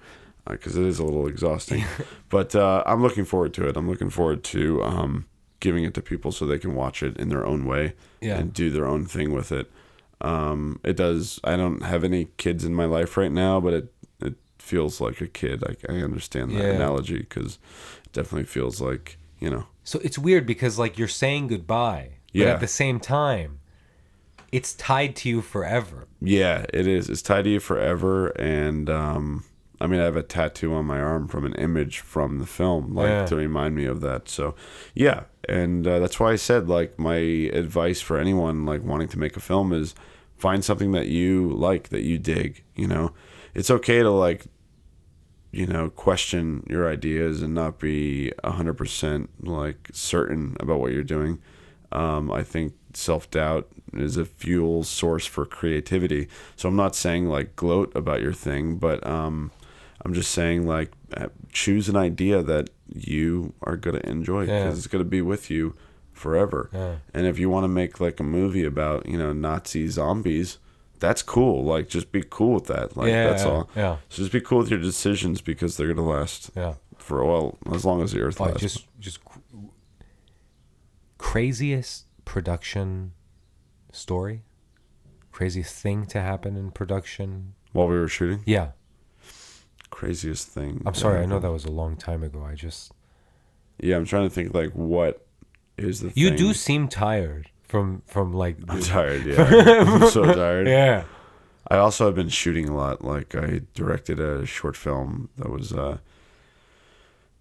[0.47, 1.83] because it is a little exhausting
[2.35, 5.25] but uh, i'm looking forward to it i'm looking forward to um,
[5.59, 8.37] giving it to people so they can watch it in their own way Yeah.
[8.39, 9.67] and do their own thing with it
[10.21, 13.85] um, it does i don't have any kids in my life right now but it
[14.63, 16.75] feels like a kid i, I understand that Yeah.
[16.79, 17.59] analogy because
[18.05, 22.41] it definitely feels like you know So it's weird because like you're saying goodbye, but
[22.41, 22.53] Yeah.
[22.53, 23.59] at the same time,
[24.51, 26.07] it's tied to you forever.
[26.21, 27.09] Yeah, it is.
[27.09, 29.43] It's tied to you forever, and um,
[29.81, 32.93] I mean, I have a tattoo on my arm from an image from the film,
[32.95, 33.25] like Yeah.
[33.25, 34.29] to remind me of that.
[34.29, 34.55] So,
[34.93, 37.17] yeah, and uh, that's why I said like my
[37.61, 39.95] advice for anyone like wanting to make a film is
[40.37, 42.63] find something that you like, that you dig.
[42.75, 43.11] You know,
[43.53, 44.45] it's okay to like
[45.51, 51.39] you know question your ideas and not be 100% like certain about what you're doing
[51.91, 57.55] um, i think self-doubt is a fuel source for creativity so i'm not saying like
[57.55, 59.51] gloat about your thing but um,
[60.03, 64.63] i'm just saying like uh, choose an idea that you are going to enjoy because
[64.63, 64.69] Yeah.
[64.71, 65.75] it's going to be with you
[66.11, 66.95] forever Yeah.
[67.13, 70.57] and if you want to make like a movie about you know nazi zombies
[71.03, 74.31] that's cool like just be cool with that like yeah, that's all Yeah, so just
[74.31, 76.75] be cool with your decisions because they're gonna last yeah.
[76.97, 78.61] for well as long as the earth Oh, lasts.
[78.61, 79.39] just just cr-
[81.17, 83.11] craziest production
[83.91, 84.43] story,
[85.31, 87.53] craziest thing to happen in production.
[87.71, 88.69] While we were shooting, Yeah,
[89.89, 90.81] craziest thing.
[90.85, 91.21] I'm sorry.
[91.21, 92.43] I know that was a long time ago.
[92.43, 92.91] I just
[93.79, 95.25] Yeah, I'm trying to think like what
[95.77, 96.11] is the.
[96.15, 96.37] you thing.
[96.37, 99.25] do seem tired from from like I'm tired.
[99.25, 99.41] Yeah,
[99.79, 100.67] I'm so tired.
[100.67, 101.05] yeah.
[101.67, 103.03] I also have been shooting a lot.
[103.03, 105.97] Like I directed a short film that was uh,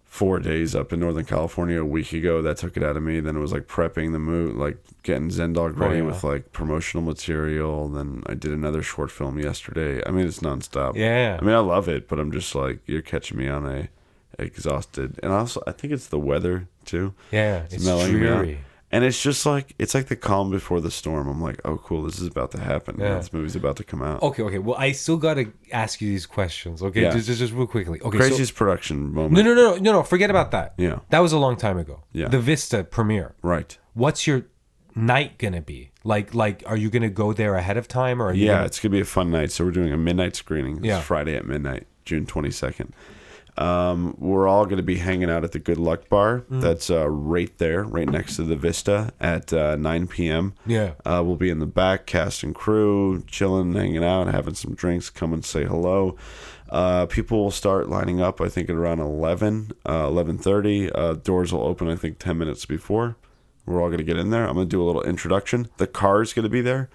[0.05, 2.41] four days up in Northern California a week ago.
[2.41, 3.19] That took it out of me.
[3.19, 6.01] Then it was like prepping the move, like getting Zendog ready yeah.
[6.01, 7.87] with like promotional material.
[7.87, 10.01] Then I did another short film yesterday.
[10.03, 10.95] I mean, it's nonstop.
[10.95, 11.37] Yeah.
[11.39, 13.89] I mean, I love it, but I'm just like you're catching me on a
[14.39, 17.13] exhausted, and also I think it's the weather too.
[17.31, 18.09] Yeah, it's out.
[18.09, 18.61] dreary.
[18.93, 21.27] And it's just like it's like the calm before the storm.
[21.27, 22.97] I'm like, oh, cool, this is about to happen.
[22.99, 23.15] Yeah.
[23.17, 24.21] This movie's about to come out.
[24.21, 24.59] Okay, okay.
[24.59, 26.83] Well, I still gotta ask you these questions.
[26.83, 27.11] Okay, Yeah.
[27.11, 27.99] just, just just real quickly.
[28.01, 29.33] Okay, Craziest production moment.
[29.33, 30.03] no, no, no, no, no, no.
[30.03, 30.75] Forget about that.
[30.77, 30.99] Yeah.
[31.09, 32.03] that was a long time ago.
[32.13, 32.27] Yeah.
[32.27, 33.33] the Vista premiere.
[33.41, 33.75] Right.
[33.95, 34.45] What's your
[34.95, 36.35] night gonna be like?
[36.35, 38.79] Like, are you gonna go there ahead of time, or are you Yeah, gonna- it's
[38.79, 39.51] gonna be a fun night.
[39.51, 40.77] So we're doing a midnight screening.
[40.77, 41.01] It's Yeah.
[41.01, 42.91] Friday at midnight, June 22nd.
[43.57, 46.41] Um, we're all going to be hanging out at the Good Luck Bar.
[46.49, 46.61] Mm.
[46.61, 50.53] That's uh, right there, right next to the Vista at uh, 9 p.m.
[50.65, 50.93] Yeah.
[51.05, 55.09] Uh, we'll be in the back, cast and crew, chilling, hanging out, having some drinks.
[55.09, 56.17] Come and say hello.
[56.69, 58.41] Uh, people will start lining up.
[58.41, 60.91] I think at around 11, uh, 11:30.
[60.93, 61.87] Uh, doors will open.
[61.87, 63.15] I think 10 minutes before.
[63.65, 64.47] We're all gonna get in there.
[64.47, 65.69] I'm gonna do a little introduction.
[65.77, 66.89] The car's gonna be there.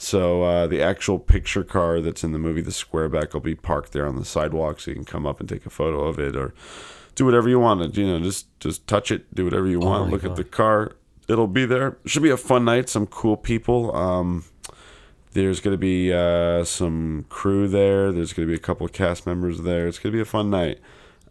[0.00, 3.92] So uh, the actual picture car that's in the movie, the squareback, will be parked
[3.92, 6.36] there on the sidewalk, so you can come up and take a photo of it
[6.36, 6.54] or
[7.16, 7.96] do whatever you want.
[7.96, 10.06] You know, just just touch it, do whatever you want.
[10.06, 10.30] my Look God.
[10.30, 10.92] at the car.
[11.28, 11.98] It'll be there.
[12.06, 12.88] Should be a fun night.
[12.88, 13.94] Some cool people.
[13.94, 14.44] Um,
[15.32, 18.12] there's going to be uh, some crew there.
[18.12, 19.88] There's going to be a couple of cast members there.
[19.88, 20.78] It's going to be a fun night.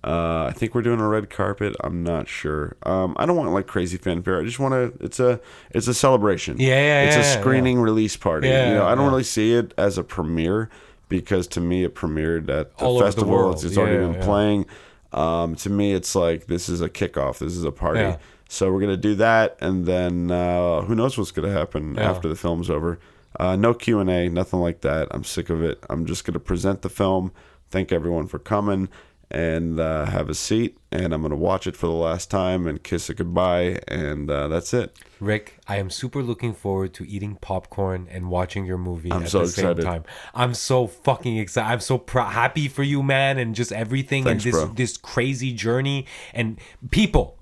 [0.03, 1.75] Uh, I think we're doing a red carpet.
[1.81, 2.77] I'm not sure.
[2.83, 4.39] Um, I don't want like crazy fanfare.
[4.39, 5.03] I just want to.
[5.03, 5.39] It's a
[5.71, 6.57] it's a celebration.
[6.59, 8.47] Yeah, yeah, It's yeah, a yeah, screening release party.
[8.47, 9.09] Yeah, you know, I don't yeah.
[9.09, 10.69] really see it as a premiere
[11.09, 13.51] because to me it premiered at the All over the festival.
[13.51, 14.25] It's, it's already yeah, been yeah.
[14.25, 14.65] playing.
[15.13, 17.39] Um, to me, it's like this is a kickoff.
[17.39, 18.01] This is a party.
[18.01, 18.17] Yeah.
[18.49, 22.09] So we're gonna do that, and then uh, who knows what's gonna happen Yeah.
[22.09, 22.99] after the film's over.
[23.39, 25.07] Uh, no Q and A, nothing like that.
[25.11, 25.83] I'm sick of it.
[25.89, 27.31] I'm just gonna present the film,
[27.69, 28.89] thank everyone for coming,
[29.29, 30.77] and uh, have a seat.
[30.91, 34.47] And I'm gonna watch it for the last time and kiss it goodbye, and uh,
[34.47, 34.97] that's it.
[35.19, 39.29] Rick, I am super looking forward to eating popcorn and watching your movie I'm at
[39.29, 39.83] so the same excited.
[39.83, 40.03] time.
[40.33, 41.67] I'm so fucking excited.
[41.69, 44.73] I'm so happy for you, man, and just everything Thanks, and this bro.
[44.73, 46.59] this crazy journey and
[46.91, 47.37] people.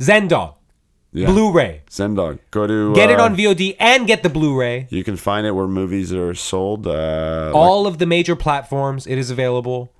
[0.00, 0.54] Zendog,
[1.12, 1.28] Yeah.
[1.28, 1.82] Blu-ray.
[1.88, 4.88] Zendog, go to Get it uh, on VOD and get the Blu-ray.
[4.90, 6.86] You can find it where movies are sold.
[6.86, 9.92] Uh, like, All of the major platforms, it is available.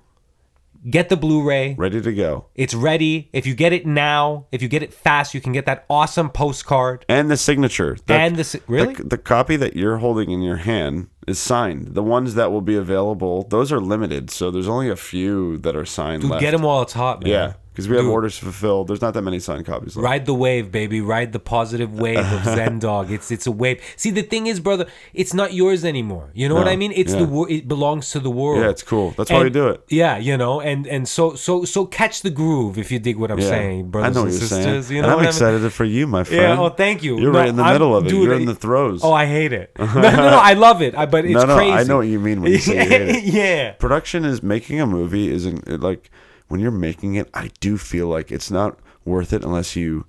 [0.89, 1.73] Get the Blu-ray.
[1.77, 2.45] ready to go.
[2.53, 3.29] It's ready.
[3.33, 6.29] If you get it now, if you get it fast, you can get that awesome
[6.29, 7.05] postcard.
[7.09, 7.97] And the signature.
[8.05, 8.93] The- And the si- really?
[8.93, 11.95] The, the copy that you're holding in your hand is signed.
[11.95, 14.29] The ones that will be available, those are limited.
[14.29, 16.41] So there's only a few that are signed Dude, left.
[16.41, 17.31] get them while it's hot, man.
[17.31, 18.13] Yeah, because we have Dude.
[18.13, 18.87] orders fulfilled.
[18.87, 20.05] There's not that many signed copies left.
[20.05, 21.01] Ride the wave, baby.
[21.01, 23.11] Ride the positive wave of Zen Dog.
[23.11, 23.83] It's it's a wave.
[23.97, 26.31] See, the thing is, brother, it's not yours anymore.
[26.33, 26.93] You know what I mean?
[26.95, 27.25] It's yeah.
[27.25, 28.61] the it belongs to the world.
[28.61, 29.11] Yeah, it's cool.
[29.11, 29.83] That's why we do it.
[29.89, 33.29] Yeah, you know, and and so so so catch the groove if you dig what
[33.29, 33.49] I'm Yeah.
[33.49, 34.85] saying, I brothers know what and you're sisters.
[34.87, 34.95] saying.
[34.95, 35.27] You know and I'm what I mean?
[35.29, 36.41] excited for you, my friend.
[36.41, 36.59] Yeah.
[36.59, 37.19] Oh, thank you.
[37.19, 38.09] You're No, right in the I'm- middle of it.
[38.09, 39.01] dude, You're in the throes.
[39.03, 39.71] Oh, I hate it.
[39.95, 40.39] No, no, no.
[40.51, 40.93] I love it.
[40.95, 41.71] I, but it's no, no, crazy.
[41.71, 43.23] I know what you mean when you say you hate it.
[43.41, 43.71] yeah.
[43.73, 46.11] production is making a movie isn't it, like
[46.47, 50.05] when you're making it i do feel like it's not worth it unless you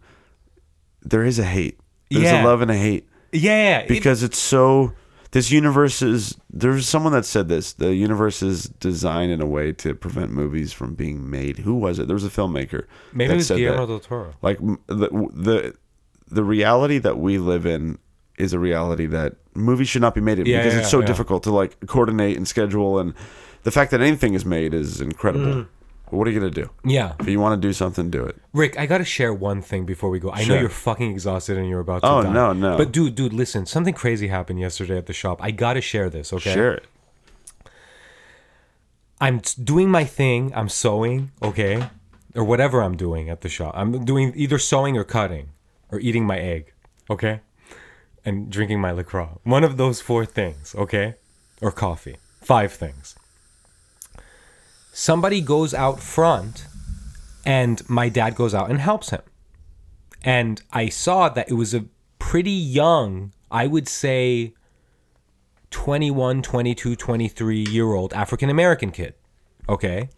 [1.03, 1.78] there is a hate
[2.11, 2.43] there's Yeah.
[2.43, 3.78] a love and a hate Yeah.
[3.80, 4.93] it- because it's so
[5.32, 9.72] this universe is there's someone that said this the universe is designed in a way
[9.72, 13.37] to prevent movies from being made who was it there was a filmmaker maybe it
[13.37, 14.34] was Guillermo del Toro.
[14.43, 15.74] like the, the
[16.28, 17.99] the reality that we live in
[18.39, 21.01] is a reality that movies should not be made in Yeah, because yeah, it's so
[21.03, 23.14] difficult to like coordinate and schedule and
[23.62, 25.66] the fact that anything is made is incredible Mm.
[26.11, 27.15] What are you gonna do Yeah.
[27.21, 30.09] if you want to do something do it Rick, I gotta share one thing before
[30.11, 30.31] we go.
[30.31, 32.33] I know you're fucking exhausted and you're about to Oh, die.
[32.33, 32.77] no, no.
[32.79, 33.67] But dude, dude, listen.
[33.67, 35.39] Something crazy happened yesterday at the shop.
[35.43, 36.33] I gotta share this.
[36.33, 36.55] Okay.
[36.55, 36.85] share it
[39.21, 40.53] I'm t- doing my thing.
[40.55, 41.33] I'm sewing.
[41.43, 41.83] Okay,
[42.35, 43.73] or whatever I'm doing at the shop.
[43.77, 45.49] I'm doing either sewing or cutting,
[45.91, 46.73] or eating my egg.
[47.11, 47.41] Okay,
[48.25, 49.29] and drinking my Lacroix.
[49.45, 50.75] One of those four things.
[50.77, 51.15] Okay,
[51.61, 52.17] or coffee.
[52.43, 53.17] Five things.
[54.99, 56.69] Somebody goes out front,
[57.45, 59.21] and my dad goes out and helps him.
[60.23, 61.85] And I saw that it was a
[62.19, 64.55] pretty young, I would say
[65.71, 69.13] 21, 22, 23 year old African American kid.
[69.69, 70.09] Okay.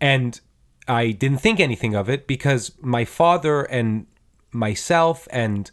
[0.00, 0.40] And
[0.86, 4.06] I didn't think anything of it because my father and
[4.52, 5.72] myself and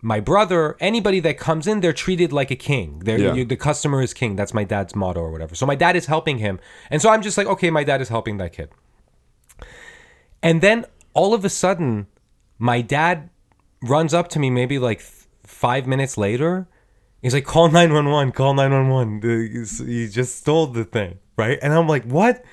[0.00, 3.00] my brother, anybody that comes in, they're treated like a king.
[3.04, 3.34] They're, Yeah.
[3.34, 4.36] you- the customer is king.
[4.36, 5.54] That's my dad's motto or whatever.
[5.54, 6.60] So my dad is helping him.
[6.90, 8.70] And so I'm just like, okay, my dad is helping that kid.
[10.42, 10.84] And then
[11.14, 12.06] all of a sudden,
[12.58, 13.30] my dad
[13.82, 15.10] runs up to me maybe like th-
[15.44, 16.68] five minutes later.
[17.22, 19.20] He's like, call 911, call 911.
[19.20, 21.58] The- You just stole the thing, right?
[21.60, 22.44] And I'm like, what?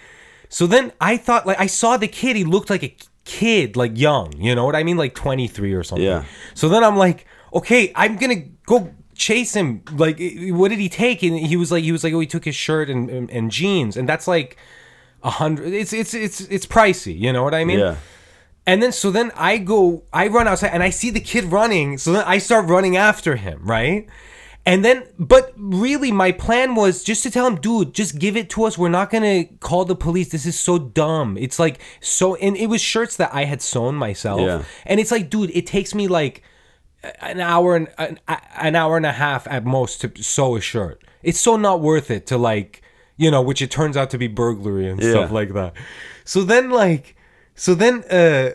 [0.49, 2.35] So then I thought, like, I saw the kid.
[2.35, 4.33] He looked like a kid, like young.
[4.37, 4.97] You know what I mean?
[4.97, 6.05] Like 23 or something.
[6.05, 6.23] Yeah.
[6.55, 9.81] So then I'm like, okay, I'm to go chase him.
[9.93, 11.23] Like, what did he take?
[11.23, 13.49] And he was like, he was like, oh, he took his shirt and, and, and
[13.49, 13.97] jeans.
[13.97, 14.57] And that's like
[15.23, 15.73] a hundred.
[15.73, 17.17] It's, it's, it's, it's pricey.
[17.17, 17.79] You know what I mean?
[17.79, 17.95] yeah
[18.67, 21.97] And then so then I go, I run outside and I see the kid running.
[21.97, 24.07] So then I start running after him, right?
[24.67, 28.49] And then, but really, my plan was just to tell him, dude, just give it
[28.49, 28.77] to us.
[28.77, 30.29] We're not gonna call the police.
[30.29, 31.37] This is so dumb.
[31.37, 34.41] It's like so, and it was shirts that I had sewn myself.
[34.41, 34.63] Yeah.
[34.87, 36.41] And it's like, dude, it takes me like
[37.21, 38.19] an hour and an,
[38.57, 41.03] an hour and a half at most to sew a shirt.
[41.23, 42.81] It's so not worth it to like
[43.17, 45.11] you know, which it turns out to be burglary and Yeah.
[45.11, 45.73] stuff like that.
[46.25, 47.15] So then, like,
[47.55, 48.51] so then, uh,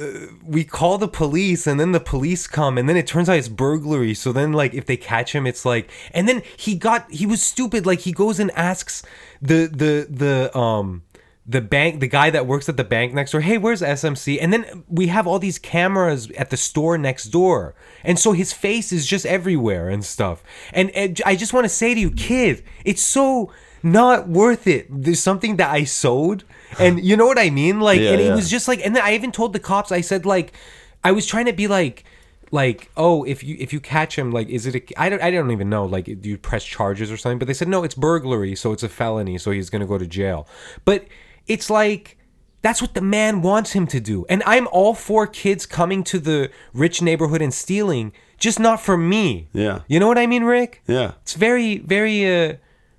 [0.00, 0.06] uh,
[0.44, 3.46] we call the police and then the police come and then it turns out it's
[3.48, 7.24] burglary so then like if they catch him it's like and then he got he
[7.26, 9.04] was stupid like he goes and asks
[9.40, 11.02] the the the um
[11.46, 14.50] the bank the guy that works at the bank next door hey where's smc and
[14.50, 17.74] then we have all these cameras at the store next door.
[18.02, 20.42] And so his face is just everywhere and stuff.
[20.72, 24.86] And, and i just want to say to you kid it's so not worth it.
[24.88, 26.44] There's something that i sowed
[26.78, 27.78] and you know what i mean?
[27.80, 28.34] Like Yeah, and it yeah.
[28.34, 30.54] was just like and then i even told the cops i said like
[31.02, 32.04] i was trying to be like
[32.50, 35.30] like oh if you if you catch him like is it a i don't i
[35.30, 37.38] don't even know like do you press charges or something?
[37.38, 40.06] But they said no it's burglary so it's a felony so he's gonna go to
[40.06, 40.46] jail.
[40.84, 41.06] But
[41.46, 42.16] it's like
[42.62, 46.18] that's what the man wants him to do and i'm all for kids coming to
[46.18, 49.80] the rich neighborhood and stealing just not for me Yeah.
[49.88, 51.12] you know what i mean rick Yeah.
[51.22, 52.54] it's very very uh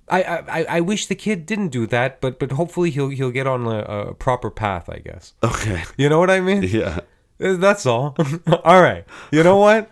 [0.08, 3.48] I, I, I wish the kid didn't do that, but but hopefully he'll he'll get
[3.48, 3.80] on a,
[4.10, 5.34] a proper path, I guess.
[5.42, 5.82] Okay.
[5.96, 6.62] You know what I mean?
[6.62, 7.00] Yeah.
[7.42, 8.14] Uh, That's all.
[8.62, 9.04] all right.
[9.32, 9.90] You know what?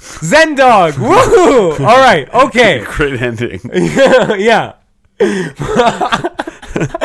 [0.00, 0.94] Zen dog.
[1.10, 1.78] Woohoo!
[1.78, 2.28] All right.
[2.34, 2.82] Okay.
[2.84, 3.60] Great ending.
[3.72, 4.72] yeah.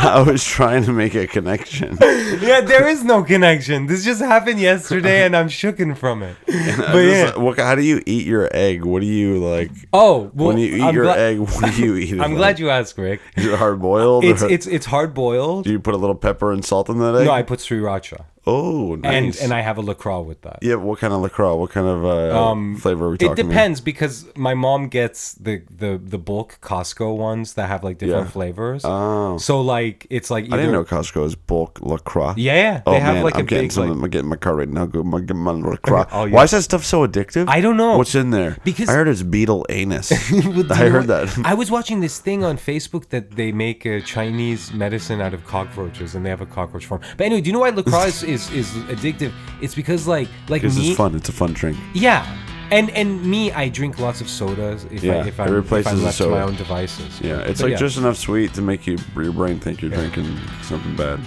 [0.00, 1.96] I was trying to make a connection.
[2.00, 2.60] Yeah.
[2.60, 3.86] There is no connection.
[3.86, 6.36] This just happened yesterday, and I'm shooken from it.
[6.78, 7.36] But yeah.
[7.36, 8.84] What, how do you eat your egg?
[8.84, 9.70] What do you like?
[9.92, 12.12] Oh, well, when you eat I'm your gla- egg, what do you eat?
[12.20, 12.36] I'm like?
[12.36, 13.20] glad you asked, Rick.
[13.36, 14.24] Is it hard boiled?
[14.24, 15.64] It's or it's it's hard boiled.
[15.64, 17.26] do you put a little pepper and salt in that egg?
[17.26, 19.42] No, I put sriracha, oh, and nice.
[19.42, 20.58] and I have a lacroix with that.
[20.62, 20.74] yeah.
[20.76, 21.54] What kind of lacroix?
[21.54, 23.36] What kind of uh, flavor are we It talking?
[23.36, 23.44] here?
[23.52, 28.26] depends because my mom gets the the the bulk Costco ones that have like different
[28.26, 28.38] Yeah.
[28.38, 28.82] flavors.
[28.84, 29.38] Oh.
[29.38, 32.34] So like it's like either, I didn't know Costco is bulk lacroix.
[32.36, 33.88] Yeah, Oh they have man, like I'm a getting big some.
[33.90, 33.98] like.
[34.04, 34.86] I'm getting my car right now.
[34.86, 36.04] Go, my, get my lacroix.
[36.18, 36.34] Oh, yeah.
[36.34, 37.46] Why is that stuff so addictive?
[37.48, 37.98] I don't know.
[37.98, 38.56] What's in there?
[38.64, 40.10] Because- I heard it's beetle anus.
[40.72, 41.26] I heard that.
[41.44, 45.44] I was watching this thing on Facebook that they make a Chinese medicine out of
[45.46, 47.02] cockroaches, and they have a cockroach farm.
[47.16, 49.32] But anyway, do you know why lacroix is, is, is addictive?
[49.60, 51.14] It's because like like This me, is fun.
[51.14, 51.76] It's a fun drink.
[51.94, 52.24] yeah,
[52.70, 55.54] and and me, I drink lots of sodas if Yeah, I if it I'm, if
[55.54, 57.20] replaces I'm the left to my own devices.
[57.20, 57.76] Yeah, it's But like yeah.
[57.86, 61.20] just enough sweet to make you your brain think you're drinking something bad,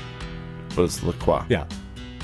[0.76, 1.44] but it's LaCroix.
[1.50, 1.66] yeah.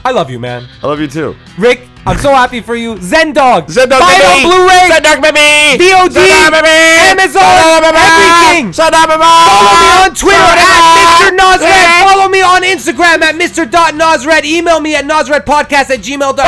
[0.07, 0.63] I love you, man.
[0.81, 1.35] I love you too.
[1.59, 2.95] Rick, I'm so happy for you.
[3.01, 3.69] Zen Dog.
[3.69, 4.23] Zen Dog, Buy baby.
[4.23, 4.87] on Blu-ray.
[4.87, 5.83] Zen Dog, baby.
[5.83, 6.15] VOD.
[6.15, 6.79] Baby.
[7.11, 7.43] Amazon.
[7.43, 8.07] Zen Dog, baby.
[8.07, 8.71] Everything.
[8.71, 9.27] Zen Dog, baby.
[9.27, 11.35] Follow me on Twitter at Mr.
[11.35, 11.75] Nazred.
[11.75, 12.07] Yeah.
[12.07, 14.47] Follow me on Instagram at Mr.Nazred.
[14.47, 16.39] Email me at nazredpodcast at gmail.com.
[16.39, 16.47] and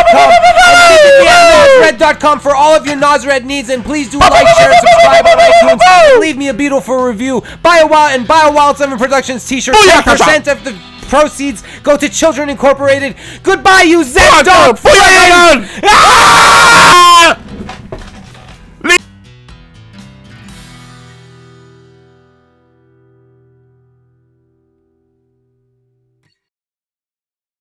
[2.00, 3.68] nazred.com for all of your Nazred needs.
[3.68, 5.84] And please do like, share, and subscribe on iTunes.
[5.84, 7.44] And leave me a beautiful review.
[7.62, 9.76] Buy a Wild and Buy a Wild 7 Productions t-shirt.
[9.76, 10.72] 10% of the
[11.10, 13.16] proceeds go to Children Incorporated.
[13.44, 14.78] Goodbye, you Zen Dog!